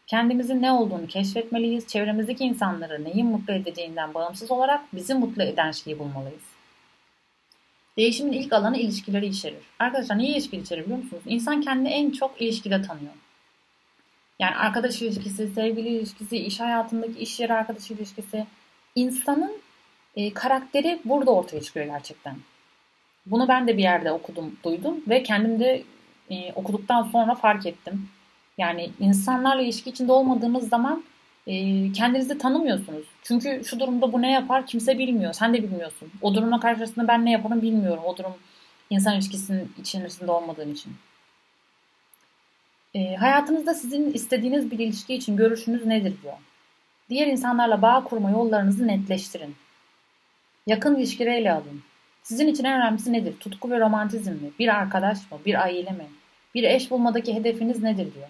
Kendimizin 0.07 0.62
ne 0.62 0.73
olduğunu 0.73 1.07
keşfetmeliyiz. 1.07 1.87
Çevremizdeki 1.87 2.45
insanları 2.45 3.04
neyin 3.04 3.26
mutlu 3.26 3.52
edeceğinden 3.52 4.14
bağımsız 4.14 4.50
olarak 4.50 4.81
bizi 4.92 5.14
mutlu 5.14 5.42
eden 5.42 5.71
şeyi 5.71 5.99
bulmalıyız. 5.99 6.51
Değişimin 7.96 8.32
ilk 8.32 8.52
alanı 8.52 8.78
ilişkileri 8.78 9.26
içerir. 9.26 9.62
Arkadaşlar 9.78 10.18
niye 10.18 10.30
ilişki 10.30 10.56
içerir 10.56 10.84
biliyor 10.84 10.99
musunuz? 10.99 11.22
İnsan 11.26 11.61
kendini 11.61 11.88
en 11.88 12.11
çok 12.11 12.42
ilişkide 12.42 12.82
tanıyor. 12.82 13.12
Yani 14.38 14.56
arkadaş 14.56 15.02
ilişkisi, 15.02 15.49
sevgili 15.54 15.88
ilişkisi, 15.88 16.37
iş 16.37 16.61
hayatındaki 16.61 17.18
iş 17.18 17.40
yeri 17.40 17.54
arkadaş 17.54 17.90
ilişkisi. 17.90 18.46
insanın 18.94 19.52
e, 20.16 20.34
karakteri 20.34 21.00
burada 21.04 21.30
ortaya 21.30 21.61
çıkıyor 21.61 21.87
gerçekten. 21.87 22.37
Bunu 23.26 23.49
ben 23.49 23.68
de 23.68 23.76
bir 23.76 23.82
yerde 23.82 24.12
okudum, 24.12 24.56
duydum 24.64 25.02
ve 25.08 25.22
kendim 25.22 25.61
de 25.61 25.82
e, 26.30 26.52
okuduktan 26.52 27.02
sonra 27.02 27.34
fark 27.34 27.66
ettim. 27.66 28.08
Yani 28.58 28.90
insanlarla 29.00 29.62
ilişki 29.62 29.90
içinde 29.90 30.12
olmadığınız 30.12 30.68
zaman 30.68 31.04
kendinizi 31.92 32.38
tanımıyorsunuz. 32.38 33.06
Çünkü 33.22 33.62
şu 33.64 33.80
durumda 33.80 34.12
bu 34.12 34.22
ne 34.22 34.32
yapar 34.32 34.66
kimse 34.66 34.99
bilmiyor. 34.99 35.32
Sen 35.32 35.54
de 35.54 35.62
bilmiyorsun. 35.62 36.11
O 36.22 36.34
durumla 36.34 36.61
karşısında 36.61 37.08
ben 37.08 37.25
ne 37.25 37.30
yaparım 37.30 37.62
bilmiyorum. 37.62 38.02
O 38.04 38.16
durum 38.16 38.34
insan 38.90 39.14
ilişkisinin 39.14 39.72
içerisinde 39.80 40.30
olmadığım 40.30 40.72
için. 40.72 40.92
E, 42.94 43.14
hayatınızda 43.14 43.75
sizin 43.75 44.12
istediğiniz 44.12 44.70
bir 44.70 44.78
ilişki 44.78 45.14
için 45.14 45.37
görüşünüz 45.37 45.87
nedir 45.87 46.14
diyor. 46.22 46.34
Diğer 47.11 47.26
insanlarla 47.26 47.82
bağ 47.82 48.04
kurma 48.04 48.30
yollarınızı 48.30 48.87
netleştirin. 48.87 49.56
Yakın 50.66 50.96
ilişkileri 50.96 51.34
ele 51.34 51.52
alın. 51.52 51.82
Sizin 52.22 52.46
için 52.46 52.64
en 52.64 52.80
önemlisi 52.80 53.12
nedir? 53.12 53.34
Tutku 53.40 53.70
ve 53.70 53.80
romantizm 53.80 54.30
mi? 54.30 54.50
Bir 54.58 54.68
arkadaş 54.68 55.30
mı? 55.30 55.38
Bir 55.46 55.62
aile 55.62 55.90
mi? 55.90 56.06
Bir 56.54 56.62
eş 56.62 56.90
bulmadaki 56.90 57.34
hedefiniz 57.34 57.82
nedir 57.82 58.14
diyor. 58.14 58.28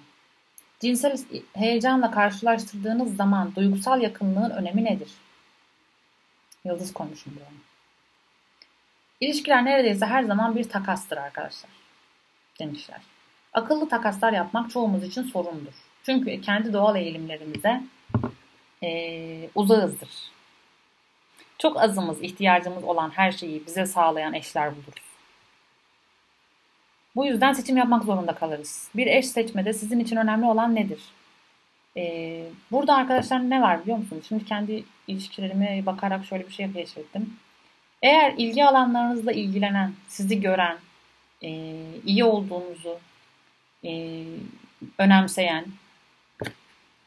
Cinsel 0.83 1.19
heyecanla 1.55 2.11
karşılaştırdığınız 2.11 3.17
zaman 3.17 3.55
duygusal 3.57 4.03
yakınlığın 4.03 4.51
önemi 4.51 4.85
nedir? 4.85 5.09
Yıldız 6.65 6.93
konuşun 6.93 7.35
diyor. 7.35 7.47
İlişkiler 9.21 9.65
neredeyse 9.65 10.07
her 10.07 10.23
zaman 10.23 10.57
bir 10.57 10.65
takastır 10.65 11.17
arkadaşlar. 11.17 11.71
Demişler. 12.59 13.01
Akıllı 13.53 13.89
takaslar 13.89 14.33
yapmak 14.33 14.71
çoğumuz 14.71 15.05
için 15.05 15.23
sorundur. 15.23 15.73
Çünkü 16.03 16.41
kendi 16.41 16.73
doğal 16.73 16.97
eğilimlerimize 16.97 17.83
e, 18.83 19.51
uzağızdır. 19.55 20.11
Çok 21.59 21.83
azımız 21.83 22.23
ihtiyacımız 22.23 22.85
olan 22.85 23.11
her 23.11 23.33
şeyi 23.33 23.67
bize 23.67 23.87
sağlayan 23.87 24.35
eşler 24.35 24.73
buluruz. 24.73 25.12
Bu 27.17 27.27
yüzden 27.27 27.53
seçim 27.53 27.77
yapmak 27.77 28.05
zorunda 28.05 28.35
kalırız. 28.35 28.89
Bir 28.97 29.07
eş 29.07 29.27
seçmede 29.27 29.73
sizin 29.73 30.01
için 30.01 30.17
önemli 30.17 30.47
olan 30.47 30.75
nedir? 30.75 31.01
Ee, 31.97 32.45
burada 32.71 32.95
arkadaşlar 32.95 33.51
ne 33.51 33.63
var 33.63 33.83
biliyor 33.83 33.99
musunuz? 33.99 34.25
Şimdi 34.29 34.45
kendi 34.45 34.85
ilişkilerime 35.09 35.83
bakarak 35.87 36.25
şöyle 36.25 36.49
bir 36.49 36.53
şey 36.53 36.73
keşfettim. 36.73 37.37
Eğer 38.03 38.35
ilgi 38.37 38.65
alanlarınızla 38.65 39.33
ilgilenen, 39.33 39.93
sizi 40.09 40.41
gören, 40.41 40.77
e, 41.43 41.77
iyi 42.07 42.25
olduğunuzu 42.25 42.99
e, 43.85 44.23
önemseyen 44.99 45.65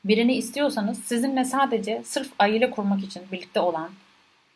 birini 0.06 0.36
istiyorsanız 0.36 1.04
sizinle 1.04 1.46
sadece 1.46 2.02
sırf 2.06 2.32
aile 2.40 2.70
kurmak 2.70 3.04
için 3.04 3.24
birlikte 3.32 3.60
olan, 3.60 3.90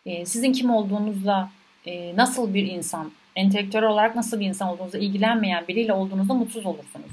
e, 0.06 0.25
sizin 0.25 0.53
kim 0.53 0.70
olduğunuzla 0.70 1.51
e, 1.86 2.15
nasıl 2.15 2.53
bir 2.53 2.68
insan, 2.68 3.12
entelektüel 3.36 3.84
olarak 3.84 4.16
nasıl 4.16 4.40
bir 4.40 4.46
insan 4.46 4.70
olduğunuzu 4.70 4.98
ilgilenmeyen 4.98 5.68
biriyle 5.68 5.94
olduğunuzda 5.94 6.34
mutsuz 6.34 6.66
olursunuz. 6.66 7.12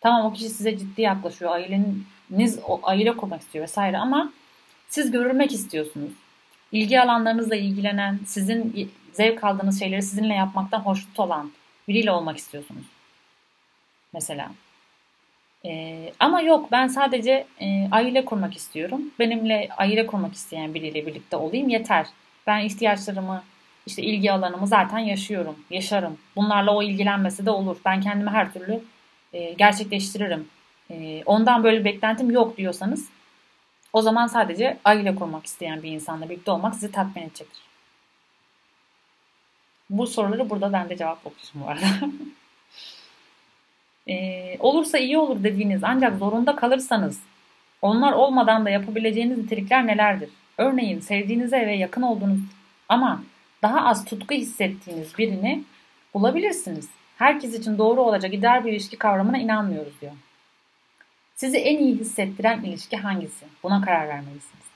Tamam 0.00 0.26
o 0.26 0.32
kişi 0.32 0.48
size 0.48 0.78
ciddi 0.78 1.02
yaklaşıyor, 1.02 1.50
aileniz 1.52 2.58
aile 2.82 3.16
kurmak 3.16 3.40
istiyor 3.40 3.62
vesaire 3.62 3.98
ama 3.98 4.32
siz 4.88 5.10
görülmek 5.10 5.52
istiyorsunuz. 5.52 6.12
İlgi 6.72 7.00
alanlarınızla 7.00 7.56
ilgilenen, 7.56 8.20
sizin 8.26 8.90
zevk 9.12 9.44
aldığınız 9.44 9.78
şeyleri 9.78 10.02
sizinle 10.02 10.34
yapmaktan 10.34 10.80
hoşnut 10.80 11.20
olan 11.20 11.52
biriyle 11.88 12.10
olmak 12.10 12.36
istiyorsunuz. 12.36 12.84
Mesela. 14.12 14.50
Ee, 15.64 16.12
ama 16.20 16.40
yok 16.40 16.72
ben 16.72 16.86
sadece 16.86 17.46
e, 17.60 17.88
aile 17.90 18.24
kurmak 18.24 18.56
istiyorum. 18.56 19.00
Benimle 19.18 19.68
aile 19.76 20.06
kurmak 20.06 20.34
isteyen 20.34 20.74
biriyle 20.74 21.06
birlikte 21.06 21.36
olayım 21.36 21.68
yeter. 21.68 22.06
Ben 22.46 22.60
ihtiyaçlarımı, 22.60 23.42
işte 23.86 24.02
ilgi 24.02 24.32
alanımı 24.32 24.66
zaten 24.66 24.98
yaşıyorum, 24.98 25.56
yaşarım. 25.70 26.18
Bunlarla 26.36 26.74
o 26.74 26.82
ilgilenmesi 26.82 27.46
de 27.46 27.50
olur. 27.50 27.76
Ben 27.84 28.00
kendimi 28.00 28.30
her 28.30 28.52
türlü 28.52 28.80
e, 29.32 29.52
gerçekleştiririm. 29.52 30.48
E, 30.90 31.22
ondan 31.26 31.64
böyle 31.64 31.84
beklentim 31.84 32.30
yok 32.30 32.56
diyorsanız 32.56 33.08
o 33.92 34.02
zaman 34.02 34.26
sadece 34.26 34.78
aile 34.84 35.14
kurmak 35.14 35.46
isteyen 35.46 35.82
bir 35.82 35.90
insanla 35.90 36.28
birlikte 36.28 36.50
olmak 36.50 36.74
sizi 36.74 36.92
tatmin 36.92 37.22
edecektir. 37.22 37.62
Bu 39.90 40.06
soruları 40.06 40.50
burada 40.50 40.72
ben 40.72 40.88
de 40.88 40.96
cevaplamışım 40.96 41.60
bu 41.60 41.68
arada. 41.68 41.86
ee, 44.08 44.56
olursa 44.60 44.98
iyi 44.98 45.18
olur 45.18 45.44
dediğiniz 45.44 45.84
ancak 45.84 46.18
zorunda 46.18 46.56
kalırsanız 46.56 47.20
onlar 47.82 48.12
olmadan 48.12 48.64
da 48.64 48.70
yapabileceğiniz 48.70 49.38
nitelikler 49.38 49.86
nelerdir? 49.86 50.30
Örneğin 50.58 51.00
sevdiğinize 51.00 51.66
ve 51.66 51.76
yakın 51.76 52.02
olduğunuz 52.02 52.40
ama 52.88 53.22
daha 53.66 53.86
az 53.86 54.04
tutku 54.04 54.34
hissettiğiniz 54.34 55.18
birini 55.18 55.64
bulabilirsiniz. 56.14 56.88
Herkes 57.16 57.54
için 57.54 57.78
doğru 57.78 58.00
olacak 58.00 58.34
ideal 58.34 58.64
bir 58.64 58.72
ilişki 58.72 58.96
kavramına 58.96 59.38
inanmıyoruz 59.38 60.00
diyor. 60.00 60.12
Sizi 61.34 61.56
en 61.56 61.78
iyi 61.78 61.98
hissettiren 61.98 62.64
ilişki 62.64 62.96
hangisi? 62.96 63.46
Buna 63.62 63.80
karar 63.80 64.08
vermelisiniz. 64.08 64.66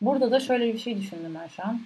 Burada 0.00 0.30
da 0.30 0.40
şöyle 0.40 0.74
bir 0.74 0.78
şey 0.78 0.98
düşündüm 0.98 1.34
ben 1.42 1.48
şu 1.48 1.62
an. 1.62 1.80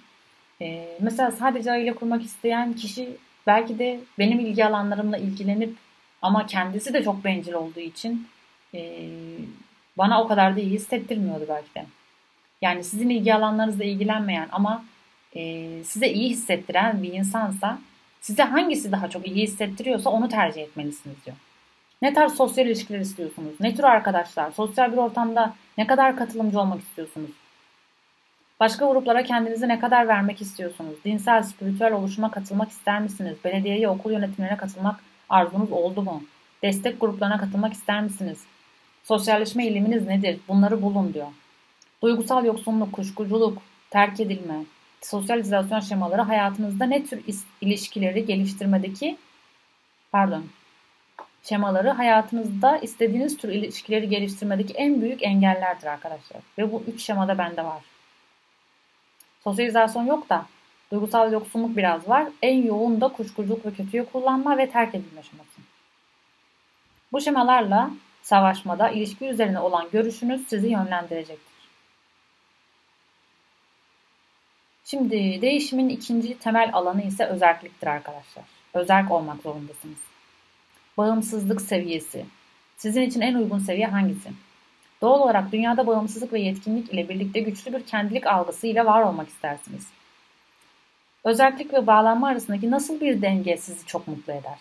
Ee, 0.61 0.97
mesela 0.99 1.31
sadece 1.31 1.71
aile 1.71 1.95
kurmak 1.95 2.23
isteyen 2.23 2.73
kişi 2.73 3.09
belki 3.47 3.79
de 3.79 3.99
benim 4.19 4.39
ilgi 4.39 4.65
alanlarımla 4.65 5.17
ilgilenip 5.17 5.75
ama 6.21 6.45
kendisi 6.45 6.93
de 6.93 7.03
çok 7.03 7.23
bencil 7.23 7.53
olduğu 7.53 7.79
için 7.79 8.27
e, 8.73 9.09
bana 9.97 10.23
o 10.23 10.27
kadar 10.27 10.55
da 10.55 10.59
iyi 10.59 10.71
hissettirmiyordu 10.71 11.45
belki 11.49 11.75
de. 11.75 11.85
Yani 12.61 12.83
sizin 12.83 13.09
ilgi 13.09 13.33
alanlarınızla 13.33 13.83
ilgilenmeyen 13.83 14.47
ama 14.51 14.83
e, 15.35 15.69
size 15.83 16.09
iyi 16.09 16.29
hissettiren 16.29 17.03
bir 17.03 17.13
insansa 17.13 17.79
size 18.21 18.43
hangisi 18.43 18.91
daha 18.91 19.09
çok 19.09 19.27
iyi 19.27 19.43
hissettiriyorsa 19.43 20.09
onu 20.09 20.29
tercih 20.29 20.61
etmelisiniz 20.61 21.25
diyor. 21.25 21.37
Ne 22.01 22.13
tarz 22.13 22.35
sosyal 22.35 22.67
ilişkiler 22.67 22.99
istiyorsunuz? 22.99 23.53
Ne 23.59 23.75
tür 23.75 23.83
arkadaşlar? 23.83 24.51
Sosyal 24.51 24.91
bir 24.91 24.97
ortamda 24.97 25.55
ne 25.77 25.87
kadar 25.87 26.15
katılımcı 26.15 26.59
olmak 26.59 26.81
istiyorsunuz? 26.81 27.29
Başka 28.59 28.85
gruplara 28.85 29.23
kendinizi 29.23 29.67
ne 29.67 29.79
kadar 29.79 30.07
vermek 30.07 30.41
istiyorsunuz? 30.41 30.93
Dinsel, 31.05 31.43
spiritüel 31.43 31.93
oluşuma 31.93 32.31
katılmak 32.31 32.69
ister 32.69 33.01
misiniz? 33.01 33.37
Belediyeye, 33.45 33.89
okul 33.89 34.11
yönetimlerine 34.11 34.57
katılmak 34.57 34.99
arzunuz 35.29 35.71
oldu 35.71 36.01
mu? 36.01 36.23
Destek 36.63 37.01
gruplarına 37.01 37.37
katılmak 37.37 37.73
ister 37.73 38.03
misiniz? 38.03 38.43
Sosyalleşme 39.03 39.63
eğiliminiz 39.63 40.07
nedir? 40.07 40.39
Bunları 40.47 40.81
bulun 40.81 41.13
diyor. 41.13 41.27
Duygusal 42.03 42.45
yoksunluk, 42.45 42.93
kuşkuculuk, 42.93 43.57
terk 43.89 44.19
edilme, 44.19 44.55
sosyal 45.01 45.39
izlasyon 45.39 45.79
şemaları 45.79 46.21
hayatınızda 46.21 46.85
ne 46.85 47.05
tür 47.05 47.23
ilişkileri 47.61 48.25
geliştirmedeki 48.25 49.17
pardon 50.11 50.45
şemaları 51.43 51.89
hayatınızda 51.89 52.77
istediğiniz 52.77 53.37
tür 53.37 53.49
ilişkileri 53.49 54.09
geliştirmedeki 54.09 54.73
en 54.73 55.01
büyük 55.01 55.23
engellerdir 55.23 55.87
arkadaşlar. 55.87 56.41
Ve 56.57 56.71
bu 56.71 56.83
üç 56.87 57.01
şemada 57.01 57.37
bende 57.37 57.65
var. 57.65 57.83
Sosyalizasyon 59.43 60.05
yok 60.05 60.29
da 60.29 60.45
duygusal 60.91 61.31
yoksunluk 61.31 61.77
biraz 61.77 62.09
var. 62.09 62.27
En 62.41 62.63
yoğun 62.63 63.01
da 63.01 63.07
kuşkuculuk 63.07 63.65
ve 63.65 63.73
kötüyü 63.73 64.05
kullanma 64.05 64.57
ve 64.57 64.69
terk 64.69 64.95
edilme 64.95 65.23
şeması. 65.23 65.61
Bu 67.11 67.21
şemalarla 67.21 67.91
savaşmada 68.21 68.89
ilişki 68.89 69.25
üzerine 69.25 69.59
olan 69.59 69.87
görüşünüz 69.91 70.47
sizi 70.47 70.67
yönlendirecektir. 70.67 71.48
Şimdi 74.89 75.41
değişimin 75.41 75.89
ikinci 75.89 76.39
temel 76.39 76.69
alanı 76.73 77.01
ise 77.01 77.25
özerkliktir 77.25 77.87
arkadaşlar. 77.87 78.43
Özerk 78.73 79.11
olmak 79.11 79.41
zorundasınız. 79.41 79.97
Bağımsızlık 80.97 81.61
seviyesi. 81.61 82.25
Sizin 82.77 83.01
için 83.01 83.21
en 83.21 83.35
uygun 83.35 83.59
seviye 83.59 83.87
hangisi? 83.87 84.29
Doğal 85.01 85.19
olarak 85.19 85.51
dünyada 85.51 85.87
bağımsızlık 85.87 86.33
ve 86.33 86.39
yetkinlik 86.41 86.93
ile 86.93 87.09
birlikte 87.09 87.39
güçlü 87.39 87.73
bir 87.73 87.85
kendilik 87.85 88.27
algısı 88.27 88.67
ile 88.67 88.85
var 88.85 89.01
olmak 89.01 89.29
istersiniz. 89.29 89.87
Özellik 91.23 91.73
ve 91.73 91.87
bağlanma 91.87 92.27
arasındaki 92.27 92.71
nasıl 92.71 93.01
bir 93.01 93.21
denge 93.21 93.57
sizi 93.57 93.85
çok 93.85 94.07
mutlu 94.07 94.33
eder? 94.33 94.57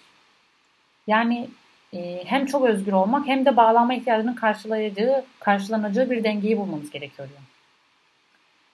Yani 1.06 1.48
e, 1.92 2.22
hem 2.24 2.46
çok 2.46 2.64
özgür 2.64 2.92
olmak 2.92 3.26
hem 3.26 3.46
de 3.46 3.56
bağlanma 3.56 3.94
ihtiyacının 3.94 4.34
karşılayacağı, 4.34 5.24
karşılanacağı 5.40 6.10
bir 6.10 6.24
dengeyi 6.24 6.58
bulmamız 6.58 6.90
gerekiyor. 6.90 7.28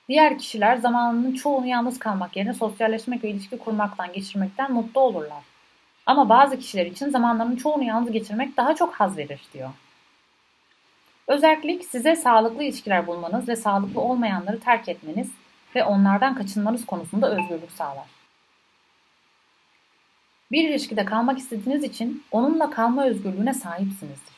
Diğer 0.09 0.39
kişiler 0.39 0.77
zamanının 0.77 1.35
çoğunu 1.35 1.67
yalnız 1.67 1.99
kalmak 1.99 2.37
yerine 2.37 2.55
sosyalleşmek 2.55 3.25
ve 3.25 3.31
ilişki 3.31 3.59
kurmaktan 3.59 4.13
geçirmekten 4.13 4.73
mutlu 4.73 5.01
olurlar. 5.01 5.43
Ama 6.07 6.29
bazı 6.29 6.59
kişiler 6.59 6.87
için 6.87 7.11
zamanlarının 7.11 7.57
çoğunu 7.57 7.85
yalnız 7.85 8.13
geçirmek 8.13 8.57
daha 8.57 8.75
çok 8.75 8.95
haz 8.95 9.17
verir 9.17 9.41
diyor. 9.55 9.71
Özellik 11.27 11.85
size 11.85 12.17
sağlıklı 12.17 12.63
ilişkiler 12.63 13.07
bulmanız 13.07 13.49
ve 13.49 13.57
sağlıklı 13.57 14.01
olmayanları 14.01 14.61
terk 14.61 14.89
etmeniz 14.89 15.31
ve 15.75 15.85
onlardan 15.85 16.35
kaçınmanız 16.35 16.87
konusunda 16.87 17.31
özgürlük 17.31 17.73
sağlar. 17.73 18.07
Bir 20.53 20.69
ilişkide 20.69 21.05
kalmak 21.05 21.39
istediğiniz 21.39 21.85
için 21.85 22.25
onunla 22.31 22.71
kalma 22.71 23.05
özgürlüğüne 23.05 23.55
sahipsinizdir. 23.55 24.35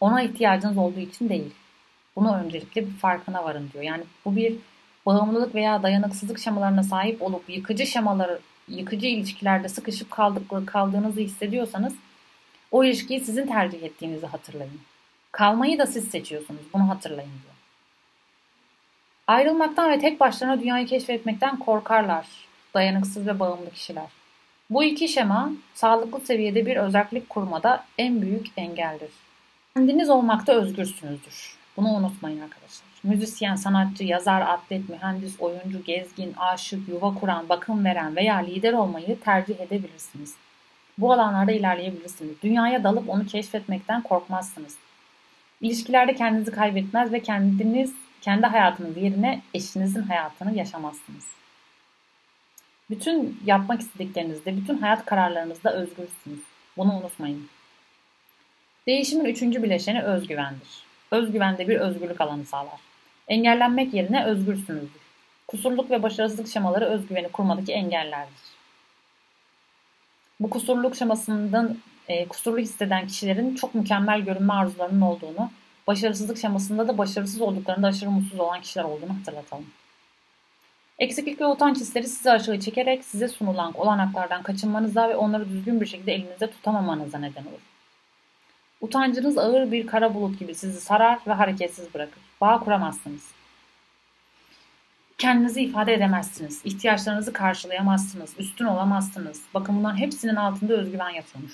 Ona 0.00 0.22
ihtiyacınız 0.22 0.78
olduğu 0.78 1.00
için 1.00 1.28
değil. 1.28 1.54
Bunu 2.16 2.36
öncelikle 2.36 2.86
bir 2.86 2.92
farkına 2.92 3.44
varın 3.44 3.70
diyor. 3.72 3.84
Yani 3.84 4.04
bu 4.24 4.36
bir 4.36 4.56
bağımlılık 5.06 5.54
veya 5.54 5.82
dayanıksızlık 5.82 6.38
şemalarına 6.38 6.82
sahip 6.82 7.22
olup 7.22 7.50
yıkıcı 7.50 7.86
şemaları, 7.86 8.40
yıkıcı 8.68 9.06
ilişkilerde 9.06 9.68
sıkışıp 9.68 10.10
kaldık, 10.10 10.66
kaldığınızı 10.66 11.20
hissediyorsanız 11.20 11.94
o 12.70 12.84
ilişkiyi 12.84 13.20
sizin 13.20 13.46
tercih 13.46 13.82
ettiğinizi 13.82 14.26
hatırlayın. 14.26 14.80
Kalmayı 15.32 15.78
da 15.78 15.86
siz 15.86 16.08
seçiyorsunuz. 16.08 16.60
Bunu 16.74 16.88
hatırlayın 16.88 17.30
diyor. 17.30 17.54
Ayrılmaktan 19.26 19.90
ve 19.90 19.98
tek 19.98 20.20
başlarına 20.20 20.60
dünyayı 20.60 20.86
keşfetmekten 20.86 21.58
korkarlar. 21.58 22.26
Dayanıksız 22.74 23.26
ve 23.26 23.40
bağımlı 23.40 23.70
kişiler. 23.70 24.06
Bu 24.70 24.84
iki 24.84 25.08
şema 25.08 25.52
sağlıklı 25.74 26.20
seviyede 26.20 26.66
bir 26.66 26.76
özellik 26.76 27.28
kurmada 27.28 27.84
en 27.98 28.22
büyük 28.22 28.46
engeldir. 28.56 29.10
Kendiniz 29.74 30.10
olmakta 30.10 30.52
özgürsünüzdür. 30.52 31.63
Bunu 31.76 31.88
unutmayın 31.88 32.40
arkadaşlar. 32.40 32.86
Müzisyen, 33.02 33.56
sanatçı, 33.56 34.04
yazar, 34.04 34.40
atlet, 34.40 34.88
mühendis, 34.88 35.40
oyuncu, 35.40 35.84
gezgin, 35.84 36.34
aşık, 36.36 36.88
yuva 36.88 37.14
kuran, 37.14 37.48
bakım 37.48 37.84
veren 37.84 38.16
veya 38.16 38.36
lider 38.36 38.72
olmayı 38.72 39.20
tercih 39.20 39.60
edebilirsiniz. 39.60 40.34
Bu 40.98 41.12
alanlarda 41.12 41.52
ilerleyebilirsiniz. 41.52 42.42
Dünyaya 42.42 42.84
dalıp 42.84 43.08
onu 43.08 43.26
keşfetmekten 43.26 44.02
korkmazsınız. 44.02 44.76
İlişkilerde 45.60 46.14
kendinizi 46.14 46.50
kaybetmez 46.50 47.12
ve 47.12 47.20
kendiniz 47.20 47.94
kendi 48.20 48.46
hayatınız 48.46 48.96
yerine 48.96 49.42
eşinizin 49.54 50.02
hayatını 50.02 50.56
yaşamazsınız. 50.56 51.24
Bütün 52.90 53.40
yapmak 53.44 53.80
istediklerinizde, 53.80 54.56
bütün 54.56 54.78
hayat 54.78 55.04
kararlarınızda 55.04 55.72
özgürsünüz. 55.72 56.40
Bunu 56.76 56.96
unutmayın. 56.96 57.48
Değişimin 58.86 59.24
üçüncü 59.24 59.62
bileşeni 59.62 60.02
özgüvendir. 60.02 60.83
Özgüven 61.14 61.58
de 61.58 61.68
bir 61.68 61.76
özgürlük 61.76 62.20
alanı 62.20 62.44
sağlar. 62.44 62.80
Engellenmek 63.28 63.94
yerine 63.94 64.24
özgürsünüzdür. 64.24 65.00
Kusurluk 65.48 65.90
ve 65.90 66.02
başarısızlık 66.02 66.48
şemaları 66.48 66.84
özgüveni 66.84 67.28
kurmadaki 67.28 67.72
engellerdir. 67.72 68.54
Bu 70.40 70.50
kusurluk 70.50 70.96
şemasından 70.96 71.78
e, 72.08 72.28
kusurlu 72.28 72.58
hisseden 72.58 73.06
kişilerin 73.06 73.54
çok 73.54 73.74
mükemmel 73.74 74.20
görünme 74.20 74.52
arzularının 74.52 75.00
olduğunu, 75.00 75.50
başarısızlık 75.86 76.38
şemasında 76.38 76.88
da 76.88 76.98
başarısız 76.98 77.40
olduklarında 77.40 77.86
aşırı 77.86 78.10
mutsuz 78.10 78.40
olan 78.40 78.60
kişiler 78.60 78.84
olduğunu 78.84 79.18
hatırlatalım. 79.20 79.66
Eksiklik 80.98 81.40
ve 81.40 81.46
utanç 81.46 81.76
hisleri 81.76 82.08
sizi 82.08 82.30
aşağı 82.30 82.60
çekerek 82.60 83.04
size 83.04 83.28
sunulan 83.28 83.72
olanaklardan 83.72 84.42
kaçınmanıza 84.42 85.08
ve 85.08 85.16
onları 85.16 85.48
düzgün 85.48 85.80
bir 85.80 85.86
şekilde 85.86 86.14
elinizde 86.14 86.50
tutamamanıza 86.50 87.18
neden 87.18 87.42
olur. 87.42 87.73
Utancınız 88.84 89.38
ağır 89.38 89.72
bir 89.72 89.86
kara 89.86 90.14
bulut 90.14 90.38
gibi 90.38 90.54
sizi 90.54 90.80
sarar 90.80 91.18
ve 91.26 91.32
hareketsiz 91.32 91.94
bırakır. 91.94 92.22
Bağ 92.40 92.60
kuramazsınız. 92.60 93.30
Kendinizi 95.18 95.62
ifade 95.62 95.94
edemezsiniz. 95.94 96.60
ihtiyaçlarınızı 96.64 97.32
karşılayamazsınız. 97.32 98.34
Üstün 98.38 98.64
olamazsınız. 98.64 99.42
Bakın 99.54 99.78
bunların 99.78 99.96
hepsinin 99.96 100.36
altında 100.36 100.74
özgüven 100.74 101.10
yatıyormuş. 101.10 101.52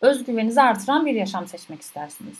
Özgüveninizi 0.00 0.62
artıran 0.62 1.06
bir 1.06 1.14
yaşam 1.14 1.46
seçmek 1.46 1.80
istersiniz. 1.80 2.38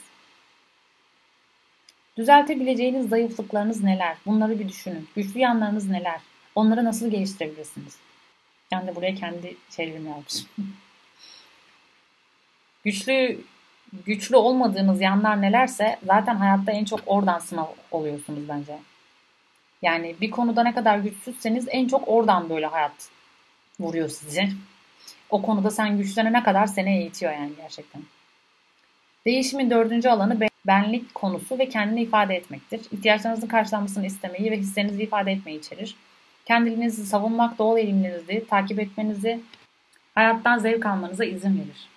Düzeltebileceğiniz 2.17 3.09
zayıflıklarınız 3.09 3.83
neler? 3.83 4.17
Bunları 4.25 4.59
bir 4.59 4.69
düşünün. 4.69 5.09
Güçlü 5.15 5.39
yanlarınız 5.39 5.89
neler? 5.89 6.21
Onları 6.55 6.85
nasıl 6.85 7.11
geliştirebilirsiniz? 7.11 7.97
Ben 8.71 8.87
de 8.87 8.95
buraya 8.95 9.15
kendi 9.15 9.57
şeylerimi 9.69 10.09
yapmışım. 10.09 10.47
güçlü 12.83 13.45
güçlü 14.05 14.35
olmadığınız 14.35 15.01
yanlar 15.01 15.41
nelerse 15.41 15.97
zaten 16.05 16.35
hayatta 16.35 16.71
en 16.71 16.85
çok 16.85 16.99
oradan 17.05 17.39
sınav 17.39 17.65
oluyorsunuz 17.91 18.49
bence. 18.49 18.77
Yani 19.81 20.15
bir 20.21 20.31
konuda 20.31 20.63
ne 20.63 20.73
kadar 20.73 20.97
güçsüzseniz 20.97 21.67
en 21.69 21.87
çok 21.87 22.07
oradan 22.07 22.49
böyle 22.49 22.65
hayat 22.65 23.09
vuruyor 23.79 24.09
sizi. 24.09 24.49
O 25.29 25.41
konuda 25.41 25.71
sen 25.71 25.97
güçlenene 25.97 26.43
kadar 26.43 26.65
seni 26.65 26.97
eğitiyor 26.97 27.33
yani 27.33 27.51
gerçekten. 27.57 28.01
Değişimin 29.25 29.69
dördüncü 29.69 30.09
alanı 30.09 30.39
benlik 30.67 31.15
konusu 31.15 31.59
ve 31.59 31.69
kendini 31.69 32.01
ifade 32.01 32.35
etmektir. 32.35 32.81
İhtiyaçlarınızın 32.91 33.47
karşılanmasını 33.47 34.05
istemeyi 34.05 34.51
ve 34.51 34.57
hislerinizi 34.57 35.03
ifade 35.03 35.31
etmeyi 35.31 35.59
içerir. 35.59 35.95
Kendinizi 36.45 37.05
savunmak, 37.05 37.59
doğal 37.59 37.77
eğilimlerinizi 37.77 38.47
takip 38.47 38.79
etmenizi, 38.79 39.39
hayattan 40.15 40.59
zevk 40.59 40.85
almanıza 40.85 41.25
izin 41.25 41.57
verir. 41.57 41.94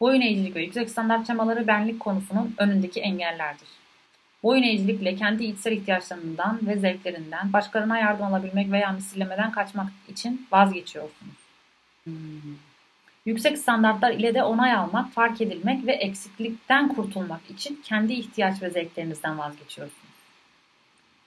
Boyun 0.00 0.20
eğicilik 0.20 0.56
ve 0.56 0.62
yüksek 0.62 0.90
standart 0.90 1.26
çamaları 1.26 1.66
benlik 1.66 2.00
konusunun 2.00 2.54
önündeki 2.58 3.00
engellerdir. 3.00 3.68
Boyun 4.42 4.62
eğicilikle 4.62 5.16
kendi 5.16 5.44
içsel 5.44 5.72
ihtiyaçlarından 5.72 6.58
ve 6.62 6.76
zevklerinden 6.76 7.52
başkalarına 7.52 7.98
yardım 7.98 8.26
alabilmek 8.26 8.72
veya 8.72 8.92
misillemeden 8.92 9.52
kaçmak 9.52 9.88
için 10.08 10.46
vazgeçiyorsunuz. 10.52 11.34
Hmm. 12.04 12.14
Yüksek 13.26 13.58
standartlar 13.58 14.12
ile 14.12 14.34
de 14.34 14.42
onay 14.42 14.72
almak, 14.72 15.12
fark 15.12 15.40
edilmek 15.40 15.86
ve 15.86 15.92
eksiklikten 15.92 16.88
kurtulmak 16.88 17.40
için 17.50 17.80
kendi 17.84 18.12
ihtiyaç 18.12 18.62
ve 18.62 18.70
zevklerinizden 18.70 19.38
vazgeçiyorsunuz. 19.38 20.08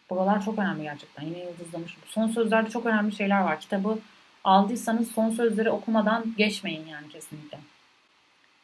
Buralar 0.09 0.45
çok 0.45 0.59
önemli 0.59 0.83
gerçekten. 0.83 1.23
Yine 1.23 1.39
yıldızlamışım. 1.39 2.01
Son 2.07 2.27
sözlerde 2.27 2.69
çok 2.69 2.85
önemli 2.85 3.15
şeyler 3.15 3.41
var. 3.41 3.59
Kitabı 3.59 3.99
aldıysanız 4.43 5.11
son 5.11 5.29
sözleri 5.29 5.69
okumadan 5.69 6.33
geçmeyin 6.37 6.87
yani 6.87 7.09
kesinlikle. 7.09 7.57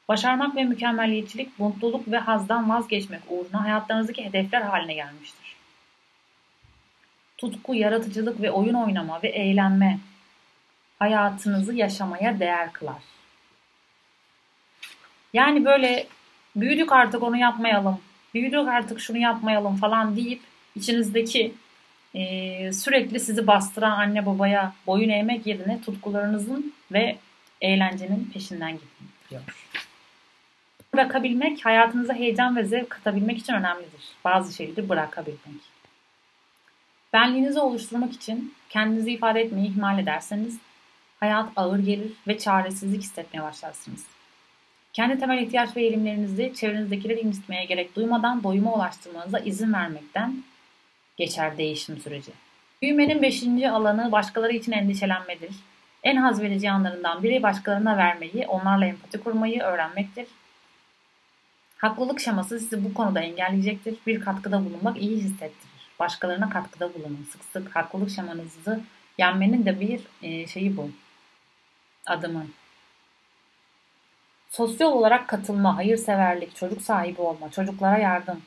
Başarmak 0.07 0.55
ve 0.55 0.63
mükemmelliyetçilik, 0.63 1.59
mutluluk 1.59 2.07
ve 2.11 2.17
hazdan 2.17 2.69
vazgeçmek 2.69 3.21
uğruna 3.29 3.63
hayatlarınızdaki 3.63 4.25
hedefler 4.25 4.61
haline 4.61 4.93
gelmiştir. 4.93 5.55
Tutku, 7.37 7.75
yaratıcılık 7.75 8.41
ve 8.41 8.51
oyun 8.51 8.73
oynama 8.73 9.21
ve 9.23 9.27
eğlenme 9.27 9.99
hayatınızı 10.99 11.73
yaşamaya 11.73 12.39
değer 12.39 12.73
kılar. 12.73 13.01
Yani 15.33 15.65
böyle 15.65 16.07
büyüdük 16.55 16.91
artık 16.91 17.23
onu 17.23 17.37
yapmayalım, 17.37 17.99
büyüdük 18.33 18.67
artık 18.67 18.99
şunu 18.99 19.17
yapmayalım 19.17 19.77
falan 19.77 20.15
deyip 20.15 20.41
içinizdeki 20.75 21.53
e, 22.13 22.73
sürekli 22.73 23.19
sizi 23.19 23.47
bastıran 23.47 23.91
anne 23.91 24.25
babaya 24.25 24.73
boyun 24.87 25.09
eğmek 25.09 25.47
yerine 25.47 25.81
tutkularınızın 25.81 26.73
ve 26.91 27.17
eğlencenin 27.61 28.29
peşinden 28.33 28.71
gidin 28.71 29.09
diyor. 29.29 29.41
Bırakabilmek 30.93 31.65
hayatınıza 31.65 32.13
heyecan 32.13 32.55
ve 32.55 32.63
zevk 32.63 32.89
katabilmek 32.89 33.37
için 33.37 33.53
önemlidir. 33.53 34.01
Bazı 34.25 34.53
şeyleri 34.53 34.89
bırakabilmek. 34.89 35.61
Benliğinizi 37.13 37.59
oluşturmak 37.59 38.13
için 38.13 38.53
kendinizi 38.69 39.11
ifade 39.11 39.41
etmeyi 39.41 39.67
ihmal 39.67 39.99
ederseniz 39.99 40.57
hayat 41.19 41.49
ağır 41.55 41.79
gelir 41.79 42.11
ve 42.27 42.37
çaresizlik 42.37 43.01
hissetmeye 43.01 43.43
başlarsınız. 43.43 44.03
Kendi 44.93 45.19
temel 45.19 45.41
ihtiyaç 45.41 45.75
ve 45.75 45.81
eğilimlerinizi 45.81 46.53
çevrenizdekileri 46.55 47.19
incitmeye 47.19 47.65
gerek 47.65 47.95
duymadan 47.95 48.43
doyuma 48.43 48.73
ulaştırmanıza 48.73 49.39
izin 49.39 49.73
vermekten 49.73 50.43
geçer 51.17 51.57
değişim 51.57 51.97
süreci. 51.97 52.31
Büyümenin 52.81 53.21
beşinci 53.21 53.69
alanı 53.69 54.11
başkaları 54.11 54.53
için 54.53 54.71
endişelenmedir. 54.71 55.55
En 56.03 56.15
haz 56.15 56.41
verici 56.41 56.71
anlarından 56.71 57.23
biri 57.23 57.43
başkalarına 57.43 57.97
vermeyi, 57.97 58.47
onlarla 58.47 58.85
empati 58.85 59.19
kurmayı 59.19 59.61
öğrenmektir. 59.61 60.27
Haklılık 61.77 62.19
şeması 62.19 62.59
sizi 62.59 62.85
bu 62.85 62.93
konuda 62.93 63.19
engelleyecektir. 63.19 63.97
Bir 64.07 64.21
katkıda 64.21 64.65
bulunmak 64.65 64.97
iyi 65.01 65.17
hissettirir. 65.17 65.77
Başkalarına 65.99 66.49
katkıda 66.49 66.93
bulunun. 66.93 67.27
Sık 67.31 67.43
sık 67.43 67.75
haklılık 67.75 68.09
şemanızı 68.09 68.81
yenmenin 69.17 69.65
de 69.65 69.79
bir 69.79 70.01
e, 70.21 70.47
şeyi 70.47 70.77
bu. 70.77 70.89
Adımı. 72.05 72.45
Sosyal 74.49 74.91
olarak 74.91 75.27
katılma, 75.27 75.77
hayırseverlik, 75.77 76.55
çocuk 76.55 76.81
sahibi 76.81 77.21
olma, 77.21 77.51
çocuklara 77.51 77.97
yardım, 77.97 78.41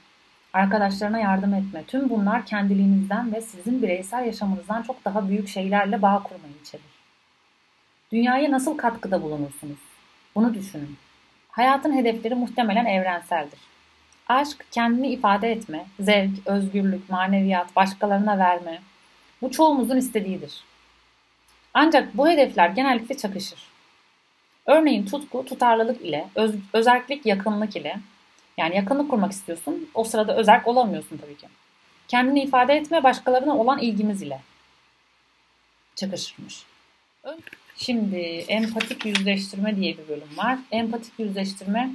arkadaşlarına 0.53 1.19
yardım 1.19 1.55
etme. 1.55 1.85
Tüm 1.85 2.11
bunlar 2.11 2.47
kendiliğinizden 2.47 3.35
ve 3.35 3.41
sizin 3.41 3.83
bireysel 3.83 4.27
yaşamınızdan 4.27 4.83
çok 4.83 5.05
daha 5.05 5.29
büyük 5.29 5.49
şeylerle 5.49 6.03
bağ 6.03 6.23
kurmayı 6.23 6.55
içerir. 6.63 6.85
Dünyaya 8.13 8.51
nasıl 8.51 8.77
katkıda 8.77 9.23
bulunursunuz? 9.23 9.79
Bunu 10.35 10.55
düşünün. 10.55 10.97
Hayatın 11.61 11.97
hedefleri 11.97 12.35
muhtemelen 12.35 12.85
evrenseldir. 12.87 13.59
Aşk, 14.29 14.67
kendini 14.71 15.09
ifade 15.09 15.53
etme, 15.53 15.87
zevk, 16.01 16.31
özgürlük, 16.47 17.11
maneviyat, 17.11 17.77
başkalarına 17.77 18.39
verme. 18.39 18.81
Bu 19.43 19.51
çoğumuzun 19.51 19.97
istediğidir. 19.97 20.65
Ancak 21.75 22.17
bu 22.17 22.29
hedefler 22.29 22.69
genellikle 22.69 23.17
çakışır. 23.17 23.59
Örneğin 24.67 25.07
tutku, 25.07 25.45
tutarlılık 25.45 26.03
ile, 26.03 26.29
öz, 26.35 26.55
özerklik, 26.73 27.27
yakınlık 27.27 27.77
ile. 27.77 27.97
Yani 28.57 28.77
yakınlık 28.77 29.11
kurmak 29.11 29.33
istiyorsun, 29.33 29.91
o 29.95 30.05
sırada 30.05 30.37
özerk 30.37 30.69
olamıyorsun 30.69 31.17
tabii 31.17 31.37
ki. 31.37 31.49
Kendini 32.09 32.43
ifade 32.43 32.75
etme, 32.75 33.03
başkalarına 33.05 33.57
olan 33.57 33.79
ilgimiz 33.79 34.23
ile 34.23 34.41
çakışırmış. 35.97 36.63
Şimdi 37.83 38.17
empatik 38.49 39.07
yüzleştirme 39.07 39.77
diye 39.77 39.99
bir 39.99 40.09
bölüm 40.09 40.37
var. 40.37 40.59
Empatik 40.71 41.13
yüzleştirme 41.19 41.91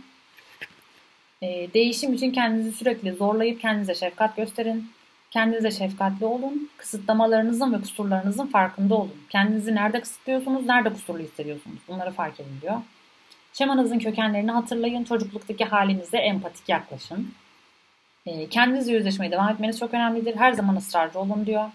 e, 1.42 1.74
değişim 1.74 2.14
için 2.14 2.32
kendinizi 2.32 2.72
sürekli 2.72 3.14
zorlayıp 3.14 3.62
kendinize 3.62 3.96
şefkat 3.96 4.36
gösterin. 4.36 4.92
Kendinize 5.32 5.72
şefkatli 5.72 6.26
olun. 6.26 6.70
Kısıtlamalarınızın 6.78 7.74
ve 7.74 7.82
kusurlarınızın 7.82 8.48
farkında 8.48 8.96
olun. 8.96 9.16
Kendinizi 9.30 9.76
nerede 9.76 10.02
kısıtlıyorsunuz, 10.02 10.66
nerede 10.66 10.90
kusurlu 10.94 11.20
hissediyorsunuz? 11.20 11.80
Bunları 11.88 12.12
fark 12.12 12.40
edin 12.40 12.62
diyor. 12.62 12.82
Şemanızın 13.54 14.00
kökenlerini 14.00 14.52
hatırlayın. 14.52 15.04
Çocukluktaki 15.04 15.66
halinize 15.66 16.18
empatik 16.18 16.70
yaklaşın. 16.70 17.34
E, 18.26 18.50
kendinizle 18.50 18.94
yüzleşmeye 18.94 19.32
devam 19.32 19.50
etmeniz 19.50 19.80
çok 19.80 19.94
önemlidir. 19.94 20.36
Her 20.36 20.52
zaman 20.52 20.76
ısrarcı 20.76 21.20
olun 21.20 21.46
diyor. 21.46 21.70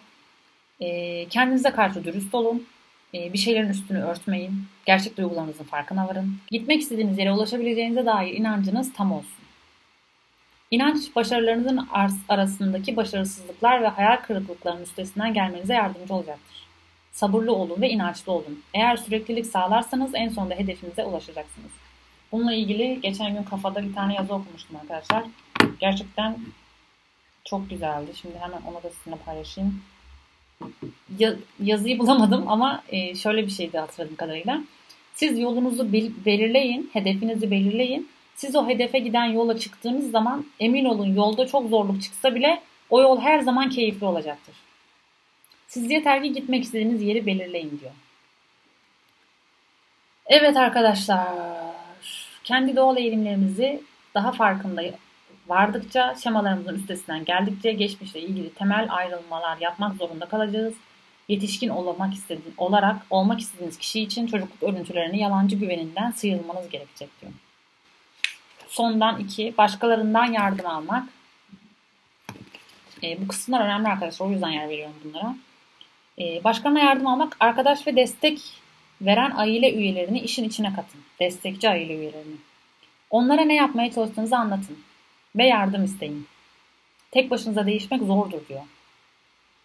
E, 0.81 1.29
kendinize 1.29 1.71
karşı 1.71 2.05
dürüst 2.05 2.35
olun. 2.35 2.67
E, 3.15 3.33
bir 3.33 3.39
şeylerin 3.39 3.69
üstünü 3.69 4.03
örtmeyin. 4.03 4.65
Gerçek 4.87 5.17
duygularınızın 5.17 5.65
farkına 5.65 6.09
varın. 6.09 6.37
Gitmek 6.51 6.81
istediğiniz 6.81 7.19
yere 7.19 7.33
ulaşabileceğinize 7.33 8.07
dair 8.07 8.35
inancınız 8.35 8.93
tam 8.93 9.13
olsun. 9.13 9.41
İnanç, 10.71 11.17
başarılarınızın 11.17 11.89
arasındaki 12.29 12.97
başarısızlıklar 12.97 13.83
ve 13.83 13.89
hayal 13.89 14.17
kırıklıklarının 14.17 14.83
üstesinden 14.83 15.35
gelmenize 15.35 15.75
yardımcı 15.75 16.15
olacaktır. 16.15 16.67
Sabırlı 17.13 17.53
olun 17.53 17.81
ve 17.81 17.91
inançlı 17.91 18.33
olun. 18.33 18.63
Eğer 18.75 18.97
süreklilik 18.97 19.47
sağlarsanız 19.47 20.11
en 20.15 20.29
sonunda 20.29 20.55
hedefinize 20.55 21.05
ulaşacaksınız. 21.05 21.71
Bununla 22.33 22.55
ilgili 22.55 23.01
geçen 23.01 23.35
gün 23.35 23.43
kafada 23.43 23.83
bir 23.83 23.95
tane 23.95 24.15
yazı 24.15 24.35
okumuştum 24.35 24.77
arkadaşlar. 24.77 25.25
Gerçekten 25.81 26.39
çok 27.45 27.71
güzeldi. 27.71 28.11
Şimdi 28.15 28.39
hemen 28.39 28.61
onu 28.67 28.83
da 28.83 28.91
sizinle 28.91 29.17
paylaşayım. 29.17 29.83
Ya, 31.19 31.35
yazıyı 31.63 31.99
bulamadım 31.99 32.45
ama 32.49 32.83
e, 32.89 33.15
şöyle 33.15 33.47
bir 33.47 33.51
şeydi 33.51 33.79
hatırladığım 33.79 34.17
kadarıyla. 34.17 34.63
Siz 35.15 35.39
yolunuzu 35.39 35.93
belirleyin, 36.27 36.91
hedefinizi 36.93 37.51
belirleyin 37.51 38.09
siz 38.41 38.57
o 38.57 38.69
hedefe 38.69 38.99
giden 38.99 39.25
yola 39.25 39.59
çıktığınız 39.59 40.11
zaman 40.11 40.47
emin 40.61 40.85
olun 40.85 41.15
yolda 41.15 41.47
çok 41.47 41.69
zorluk 41.69 42.03
çıksa 42.03 42.35
bile 42.35 42.63
o 42.91 43.03
yol 43.03 43.21
her 43.21 43.41
zaman 43.41 43.71
keyifli 43.71 44.07
olacaktır. 44.07 44.55
Siz 45.69 45.91
yeter 45.91 46.23
ki 46.23 46.33
gitmek 46.33 46.65
istediğiniz 46.65 47.03
yeri 47.03 47.27
belirleyin 47.27 47.81
diyor. 47.81 47.93
Evet 50.27 50.57
arkadaşlar, 50.57 51.27
kendi 52.45 52.77
doğal 52.77 52.97
eğilimlerimizi 52.97 53.83
daha 54.15 54.33
farkında 54.33 54.83
vardıkça, 55.51 56.15
şemalarımızın 56.23 56.75
üstesinden 56.75 57.25
geldikçe 57.25 57.73
geçmişle 57.73 58.21
ilgili 58.21 58.55
temel 58.55 58.87
ayrılmalar 58.91 59.59
yapmak 59.61 59.97
zorunda 59.97 60.27
kalacağız. 60.27 60.75
Yetişkin 61.29 61.69
olmak 61.69 62.15
istediğin, 62.15 62.55
olarak 62.57 62.97
olmak 63.11 63.41
istediğiniz 63.41 63.79
kişi 63.79 64.01
için 64.01 64.27
çocukluk 64.27 64.63
örüntülerini 64.63 65.21
yalancı 65.21 65.57
güveninden 65.57 66.11
sıyrılmanız 66.11 66.69
gerekecek 66.69 67.09
diyor. 67.21 67.33
Sondan 68.69 69.19
iki, 69.19 69.55
başkalarından 69.59 70.25
yardım 70.25 70.67
almak. 70.67 71.09
E, 73.03 73.23
bu 73.23 73.29
kısımlar 73.29 73.65
önemli 73.65 73.89
arkadaşlar. 73.89 74.27
O 74.27 74.31
yüzden 74.31 74.51
yer 74.51 74.69
veriyorum 74.69 74.95
bunlara. 75.05 75.37
E, 76.19 76.45
başkalarına 76.45 76.81
yardım 76.81 77.07
almak, 77.07 77.37
arkadaş 77.41 77.87
ve 77.87 77.97
destek 77.97 78.41
veren 79.01 79.33
aile 79.37 79.75
üyelerini 79.75 80.21
işin 80.21 80.45
içine 80.45 80.73
katın. 80.75 81.01
Destekçi 81.21 81.69
aile 81.69 81.97
üyelerini. 81.97 82.37
Onlara 83.11 83.43
ne 83.43 83.55
yapmaya 83.55 83.93
çalıştığınızı 83.93 84.37
anlatın. 84.37 84.79
Ve 85.37 85.47
yardım 85.47 85.85
isteyin. 85.85 86.27
Tek 87.11 87.31
başınıza 87.31 87.67
değişmek 87.67 88.03
zordur 88.03 88.49
diyor. 88.49 88.63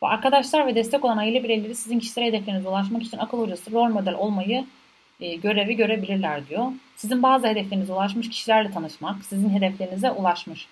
Bu 0.01 0.07
arkadaşlar 0.07 0.67
ve 0.67 0.75
destek 0.75 1.05
olan 1.05 1.17
aile 1.17 1.43
bireyleri 1.43 1.75
sizin 1.75 1.99
kişisel 1.99 2.23
hedeflerinize 2.23 2.69
ulaşmak 2.69 3.03
için 3.03 3.17
akıl 3.17 3.39
hocası, 3.39 3.71
rol 3.71 3.89
model 3.89 4.13
olmayı 4.13 4.65
e, 5.19 5.35
görevi 5.35 5.75
görebilirler 5.75 6.47
diyor. 6.47 6.71
Sizin 6.95 7.23
bazı 7.23 7.47
hedeflerinize 7.47 7.93
ulaşmış 7.93 8.29
kişilerle 8.29 8.71
tanışmak, 8.71 9.25
sizin 9.25 9.49
hedeflerinize 9.49 10.11
ulaşmış. 10.11 10.67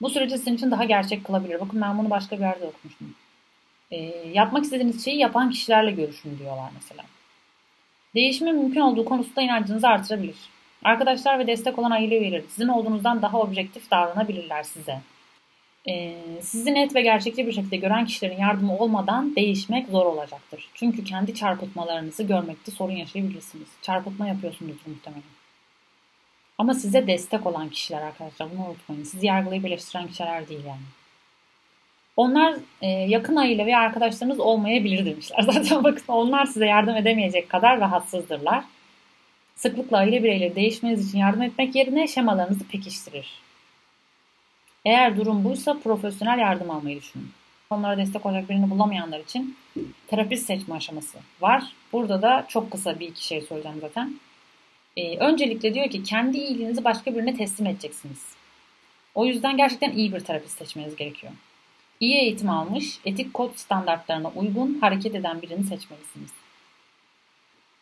Bu 0.00 0.10
süreci 0.10 0.38
sizin 0.38 0.54
için 0.54 0.70
daha 0.70 0.84
gerçek 0.84 1.24
kılabilir. 1.24 1.60
Bakın 1.60 1.80
ben 1.80 1.98
bunu 1.98 2.10
başka 2.10 2.36
bir 2.36 2.42
yerde 2.42 2.64
okumuştum. 2.64 3.14
E, 3.90 3.96
yapmak 4.32 4.64
istediğiniz 4.64 5.04
şeyi 5.04 5.18
yapan 5.18 5.50
kişilerle 5.50 5.90
görüşün 5.90 6.38
diyorlar 6.38 6.70
mesela. 6.74 7.04
Değişimin 8.14 8.54
mümkün 8.54 8.80
olduğu 8.80 9.04
konusunda 9.04 9.42
inancınızı 9.42 9.88
artırabilir. 9.88 10.36
Arkadaşlar 10.84 11.38
ve 11.38 11.46
destek 11.46 11.78
olan 11.78 11.90
aile 11.90 12.18
üyeleri 12.18 12.44
sizin 12.48 12.68
olduğunuzdan 12.68 13.22
daha 13.22 13.40
objektif 13.40 13.90
davranabilirler 13.90 14.62
size. 14.62 15.00
Ee, 15.88 16.14
sizi 16.40 16.74
net 16.74 16.94
ve 16.94 17.02
gerçekçi 17.02 17.46
bir 17.46 17.52
şekilde 17.52 17.76
gören 17.76 18.04
kişilerin 18.04 18.40
yardımı 18.40 18.78
olmadan 18.78 19.36
değişmek 19.36 19.88
zor 19.88 20.06
olacaktır. 20.06 20.68
Çünkü 20.74 21.04
kendi 21.04 21.34
çarpıtmalarınızı 21.34 22.22
görmekte 22.22 22.72
sorun 22.72 22.92
yaşayabilirsiniz. 22.92 23.68
Çarpıtma 23.82 24.28
yapıyorsunuzdur 24.28 24.90
muhtemelen. 24.90 25.22
Ama 26.58 26.74
size 26.74 27.06
destek 27.06 27.46
olan 27.46 27.68
kişiler 27.68 28.02
arkadaşlar 28.02 28.48
bunu 28.50 28.66
unutmayın. 28.66 29.04
Sizi 29.04 29.26
yargılayıp 29.26 29.64
eleştiren 29.64 30.08
kişiler 30.08 30.48
değil 30.48 30.64
yani. 30.66 30.80
Onlar 32.16 32.54
e, 32.82 32.88
yakın 32.88 33.36
aile 33.36 33.66
ve 33.66 33.76
arkadaşlarınız 33.76 34.40
olmayabilir 34.40 35.06
demişler. 35.06 35.42
Zaten 35.52 35.84
bakın 35.84 36.04
onlar 36.08 36.46
size 36.46 36.66
yardım 36.66 36.96
edemeyecek 36.96 37.48
kadar 37.48 37.80
rahatsızdırlar. 37.80 38.64
Sıklıkla 39.62 39.96
aile 39.96 40.22
bireyleri 40.22 40.56
değişmeniz 40.56 41.08
için 41.08 41.18
yardım 41.18 41.42
etmek 41.42 41.74
yerine 41.74 42.08
şemalarınızı 42.08 42.64
pekiştirir. 42.68 43.28
Eğer 44.84 45.16
durum 45.16 45.44
buysa 45.44 45.78
profesyonel 45.84 46.38
yardım 46.38 46.70
almayı 46.70 46.96
düşünün. 46.96 47.30
Onlara 47.70 47.98
destek 47.98 48.26
olacak 48.26 48.48
birini 48.48 48.70
bulamayanlar 48.70 49.20
için 49.20 49.56
terapist 50.06 50.46
seçme 50.46 50.74
aşaması 50.74 51.18
var. 51.40 51.64
Burada 51.92 52.22
da 52.22 52.46
çok 52.48 52.70
kısa 52.70 53.00
bir 53.00 53.08
iki 53.08 53.26
şey 53.26 53.40
söyleyeceğim 53.40 53.78
zaten. 53.80 54.14
Ee, 54.96 55.18
öncelikle 55.18 55.74
diyor 55.74 55.90
ki 55.90 56.02
kendi 56.02 56.38
iyiliğinizi 56.38 56.84
başka 56.84 57.14
birine 57.14 57.36
teslim 57.36 57.66
edeceksiniz. 57.66 58.26
O 59.14 59.26
yüzden 59.26 59.56
gerçekten 59.56 59.92
iyi 59.92 60.12
bir 60.12 60.20
terapist 60.20 60.58
seçmeniz 60.58 60.96
gerekiyor. 60.96 61.32
İyi 62.00 62.16
eğitim 62.16 62.50
almış, 62.50 62.98
etik 63.04 63.34
kod 63.34 63.54
standartlarına 63.56 64.28
uygun 64.28 64.78
hareket 64.80 65.14
eden 65.14 65.42
birini 65.42 65.64
seçmelisiniz. 65.64 66.30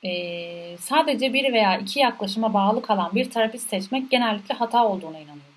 Ee, 0.04 0.76
sadece 0.80 1.32
bir 1.32 1.52
veya 1.52 1.78
iki 1.78 2.00
yaklaşıma 2.00 2.54
bağlı 2.54 2.82
kalan 2.82 3.14
bir 3.14 3.30
terapist 3.30 3.70
seçmek 3.70 4.10
genellikle 4.10 4.54
hata 4.54 4.86
olduğuna 4.86 5.18
inanıyoruz. 5.18 5.50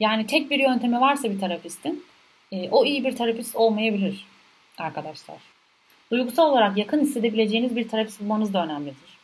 Yani 0.00 0.26
tek 0.26 0.50
bir 0.50 0.58
yöntemi 0.58 1.00
varsa 1.00 1.30
bir 1.30 1.40
terapistin, 1.40 2.04
e, 2.52 2.70
o 2.70 2.84
iyi 2.84 3.04
bir 3.04 3.16
terapist 3.16 3.56
olmayabilir 3.56 4.26
arkadaşlar. 4.78 5.36
Duygusal 6.10 6.52
olarak 6.52 6.76
yakın 6.76 7.00
hissedebileceğiniz 7.00 7.76
bir 7.76 7.88
terapist 7.88 8.20
bulmanız 8.20 8.54
da 8.54 8.64
önemlidir. 8.64 9.16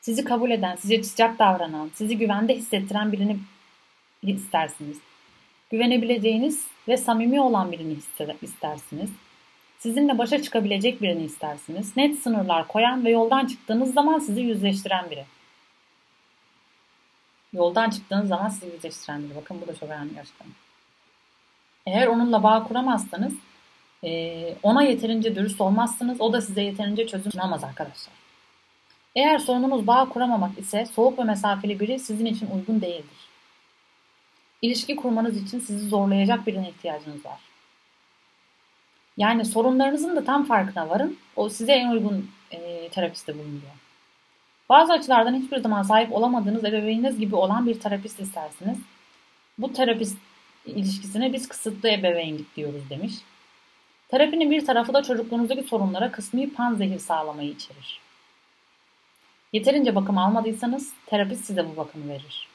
Sizi 0.00 0.24
kabul 0.24 0.50
eden, 0.50 0.76
size 0.76 1.02
sıcak 1.02 1.38
davranan, 1.38 1.90
sizi 1.94 2.18
güvende 2.18 2.56
hissettiren 2.56 3.12
birini 3.12 3.36
istersiniz. 4.22 4.98
Güvenebileceğiniz 5.70 6.66
ve 6.88 6.96
samimi 6.96 7.40
olan 7.40 7.72
birini 7.72 7.96
istersiniz. 8.42 9.10
Sizinle 9.78 10.18
başa 10.18 10.42
çıkabilecek 10.42 11.02
birini 11.02 11.24
istersiniz. 11.24 11.96
Net 11.96 12.18
sınırlar 12.18 12.68
koyan 12.68 13.04
ve 13.04 13.10
yoldan 13.10 13.46
çıktığınız 13.46 13.94
zaman 13.94 14.18
sizi 14.18 14.40
yüzleştiren 14.40 15.10
biri. 15.10 15.24
Yoldan 17.52 17.90
çıktığınız 17.90 18.28
zaman 18.28 18.48
sizi 18.48 18.66
yüzleştiren 18.66 19.22
biri. 19.22 19.36
Bakın 19.36 19.60
bu 19.62 19.66
da 19.68 19.76
çok 19.76 19.88
önemli 19.88 20.14
gerçekten. 20.14 20.46
Eğer 21.86 22.06
onunla 22.06 22.42
bağ 22.42 22.64
kuramazsanız 22.64 23.34
ona 24.62 24.82
yeterince 24.82 25.36
dürüst 25.36 25.60
olmazsınız. 25.60 26.20
O 26.20 26.32
da 26.32 26.40
size 26.40 26.62
yeterince 26.62 27.06
çözüm 27.06 27.32
sunamaz 27.32 27.64
arkadaşlar. 27.64 28.14
Eğer 29.16 29.38
sorununuz 29.38 29.86
bağ 29.86 30.08
kuramamak 30.08 30.58
ise 30.58 30.86
soğuk 30.86 31.18
ve 31.18 31.24
mesafeli 31.24 31.80
biri 31.80 31.98
sizin 31.98 32.26
için 32.26 32.50
uygun 32.50 32.80
değildir. 32.80 33.28
İlişki 34.62 34.96
kurmanız 34.96 35.42
için 35.42 35.60
sizi 35.60 35.88
zorlayacak 35.88 36.46
birine 36.46 36.68
ihtiyacınız 36.68 37.26
var. 37.26 37.47
Yani 39.18 39.44
sorunlarınızın 39.44 40.16
da 40.16 40.24
tam 40.24 40.44
farkına 40.44 40.88
varın. 40.88 41.18
O 41.36 41.48
size 41.48 41.72
en 41.72 41.90
uygun 41.90 42.30
e, 42.50 42.88
terapiste 42.88 43.34
bulunuyor. 43.34 43.72
Bazı 44.68 44.92
açılardan 44.92 45.34
hiçbir 45.34 45.56
zaman 45.56 45.82
sahip 45.82 46.12
olamadığınız 46.12 46.64
ebeveyniniz 46.64 47.18
gibi 47.18 47.36
olan 47.36 47.66
bir 47.66 47.80
terapist 47.80 48.20
istersiniz. 48.20 48.78
Bu 49.58 49.72
terapist 49.72 50.18
ilişkisine 50.66 51.32
biz 51.32 51.48
kısıtlı 51.48 51.88
ebeveynlik 51.88 52.56
diyoruz 52.56 52.90
demiş. 52.90 53.12
Terapinin 54.08 54.50
bir 54.50 54.66
tarafı 54.66 54.94
da 54.94 55.02
çocukluğunuzdaki 55.02 55.62
sorunlara 55.62 56.12
kısmi 56.12 56.52
panzehir 56.52 56.98
sağlamayı 56.98 57.50
içerir. 57.50 58.00
Yeterince 59.52 59.94
bakım 59.94 60.18
almadıysanız 60.18 60.92
terapist 61.06 61.44
size 61.44 61.66
bu 61.68 61.76
bakımı 61.76 62.08
verir. 62.08 62.48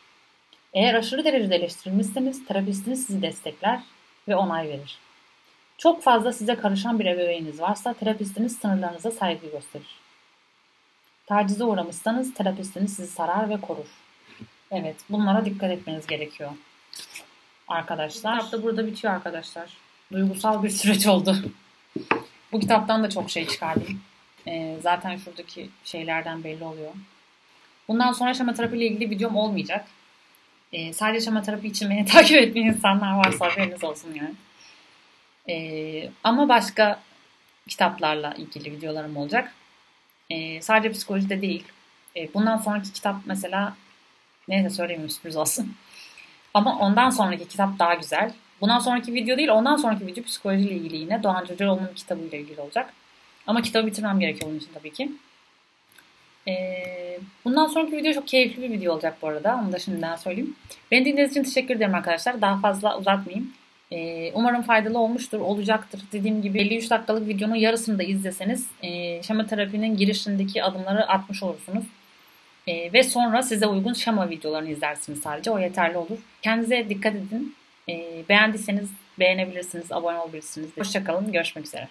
Eğer 0.74 0.94
aşırı 0.94 1.24
derecede 1.24 1.56
eleştirilmişseniz 1.56 2.46
terapistiniz 2.46 3.06
sizi 3.06 3.22
destekler 3.22 3.80
ve 4.28 4.36
onay 4.36 4.70
verir. 4.70 5.00
Çok 5.78 6.04
fazla 6.04 6.34
size 6.34 6.56
karışan 6.56 7.00
bir 7.00 7.06
ebeveyniniz 7.06 7.62
varsa 7.62 7.94
terapistiniz 7.94 8.58
sınırlarınıza 8.58 9.12
saygı 9.12 9.52
gösterir. 9.52 10.00
Tacize 11.26 11.64
uğramışsanız 11.64 12.34
terapistiniz 12.34 12.96
sizi 12.96 13.12
sarar 13.12 13.50
ve 13.50 13.62
korur. 13.62 13.88
Evet 14.72 14.96
bunlara 15.10 15.46
dikkat 15.46 15.72
etmeniz 15.72 16.08
gerekiyor. 16.08 16.52
Arkadaşlar. 17.68 18.38
Bu 18.38 18.44
kitap 18.44 18.52
da 18.52 18.64
burada 18.64 18.88
bitiyor 18.88 19.14
arkadaşlar. 19.14 19.70
Duygusal 20.12 20.64
bir 20.64 20.70
süreç 20.70 21.08
oldu. 21.08 21.36
Bu 22.52 22.60
kitaptan 22.60 23.04
da 23.04 23.10
çok 23.10 23.30
şey 23.30 23.48
çıkardım. 23.48 24.02
Ee, 24.48 24.78
zaten 24.82 25.18
şuradaki 25.18 25.70
şeylerden 25.84 26.44
belli 26.44 26.64
oluyor. 26.64 26.92
Bundan 27.88 28.12
sonra 28.12 28.34
şema 28.34 28.54
terapi 28.54 28.78
ile 28.78 28.86
ilgili 28.86 29.10
videom 29.10 29.36
olmayacak. 29.36 29.86
Ee, 30.74 30.94
sadece 30.94 31.26
şema 31.26 31.42
terapi 31.42 31.68
için 31.68 31.90
beni 31.90 32.06
takip 32.14 32.38
etmeyen 32.38 32.68
insanlar 32.68 33.18
varsa 33.18 33.46
haberiniz 33.46 33.84
olsun 33.84 34.14
yani. 34.16 34.34
Ee, 35.50 36.10
ama 36.24 36.50
başka 36.50 37.00
kitaplarla 37.68 38.34
ilgili 38.34 38.72
videolarım 38.72 39.18
olacak. 39.18 39.54
Ee, 40.30 40.62
sadece 40.62 40.92
psikolojide 40.92 41.42
değil. 41.42 41.64
Ee, 42.16 42.34
bundan 42.34 42.58
sonraki 42.58 42.94
kitap 42.94 43.16
mesela 43.26 43.76
neyse 44.48 44.70
söyleyeyim 44.70 45.10
sürpriz 45.10 45.36
olsun. 45.36 45.76
Ama 46.54 46.80
ondan 46.80 47.10
sonraki 47.10 47.48
kitap 47.48 47.80
daha 47.80 47.94
güzel. 47.94 48.34
Bundan 48.62 48.80
sonraki 48.80 49.14
video 49.14 49.38
değil, 49.38 49.50
ondan 49.50 49.76
sonraki 49.76 50.08
video 50.08 50.24
psikolojiyle 50.24 50.76
ilgili 50.76 50.98
yine. 50.98 51.24
Doğan 51.24 51.46
Cüceloğlu'nun 51.46 51.94
kitabıyla 51.96 52.38
ilgili 52.38 52.62
olacak. 52.62 52.94
Ama 53.48 53.62
kitabı 53.62 53.88
bitirmem 53.88 54.20
gerekiyor 54.20 54.52
onun 54.52 54.60
için 54.60 54.74
tabii 54.74 54.94
ki. 54.94 55.12
Ee, 56.48 57.20
bundan 57.46 57.68
sonraki 57.68 57.98
video 57.98 58.14
çok 58.14 58.28
keyifli 58.28 58.62
bir 58.62 58.70
video 58.70 58.94
olacak 58.94 59.18
bu 59.22 59.28
arada. 59.28 59.62
Onu 59.64 59.72
da 59.72 59.80
şimdiden 59.80 60.16
söyleyeyim. 60.16 60.56
Beni 60.92 61.06
dinlediğiniz 61.06 61.32
için 61.32 61.44
teşekkür 61.44 61.76
ederim 61.76 61.96
arkadaşlar. 61.96 62.42
Daha 62.42 62.60
fazla 62.60 62.98
uzatmayayım. 62.98 63.54
Ee, 63.94 64.32
umarım 64.34 64.62
faydalı 64.62 65.00
olmuştur, 65.00 65.40
olacaktır. 65.40 66.02
Dediğim 66.12 66.42
gibi 66.42 66.60
53 66.60 66.90
dakikalık 66.90 67.28
videonun 67.28 67.56
yarısını 67.56 68.00
da 68.00 68.04
izleseniz 68.04 68.68
e, 68.82 69.24
şema 69.24 69.46
terapinin 69.46 69.98
girişindeki 69.98 70.64
adımları 70.64 71.08
atmış 71.08 71.44
olursunuz. 71.44 71.84
E, 72.68 72.94
ve 72.94 73.04
sonra 73.04 73.42
size 73.42 73.68
uygun 73.68 73.94
şema 73.94 74.30
videolarını 74.30 74.70
izlersiniz 74.70 75.20
sadece. 75.20 75.52
O 75.52 75.60
yeterli 75.60 75.98
olur. 75.98 76.18
Kendinize 76.42 76.90
dikkat 76.90 77.16
edin. 77.16 77.56
E, 77.90 78.24
beğendiyseniz 78.30 78.90
beğenebilirsiniz, 79.20 79.92
abone 79.92 80.18
olabilirsiniz. 80.18 80.70
Hoşçakalın, 80.78 81.32
görüşmek 81.32 81.66
üzere. 81.66 81.88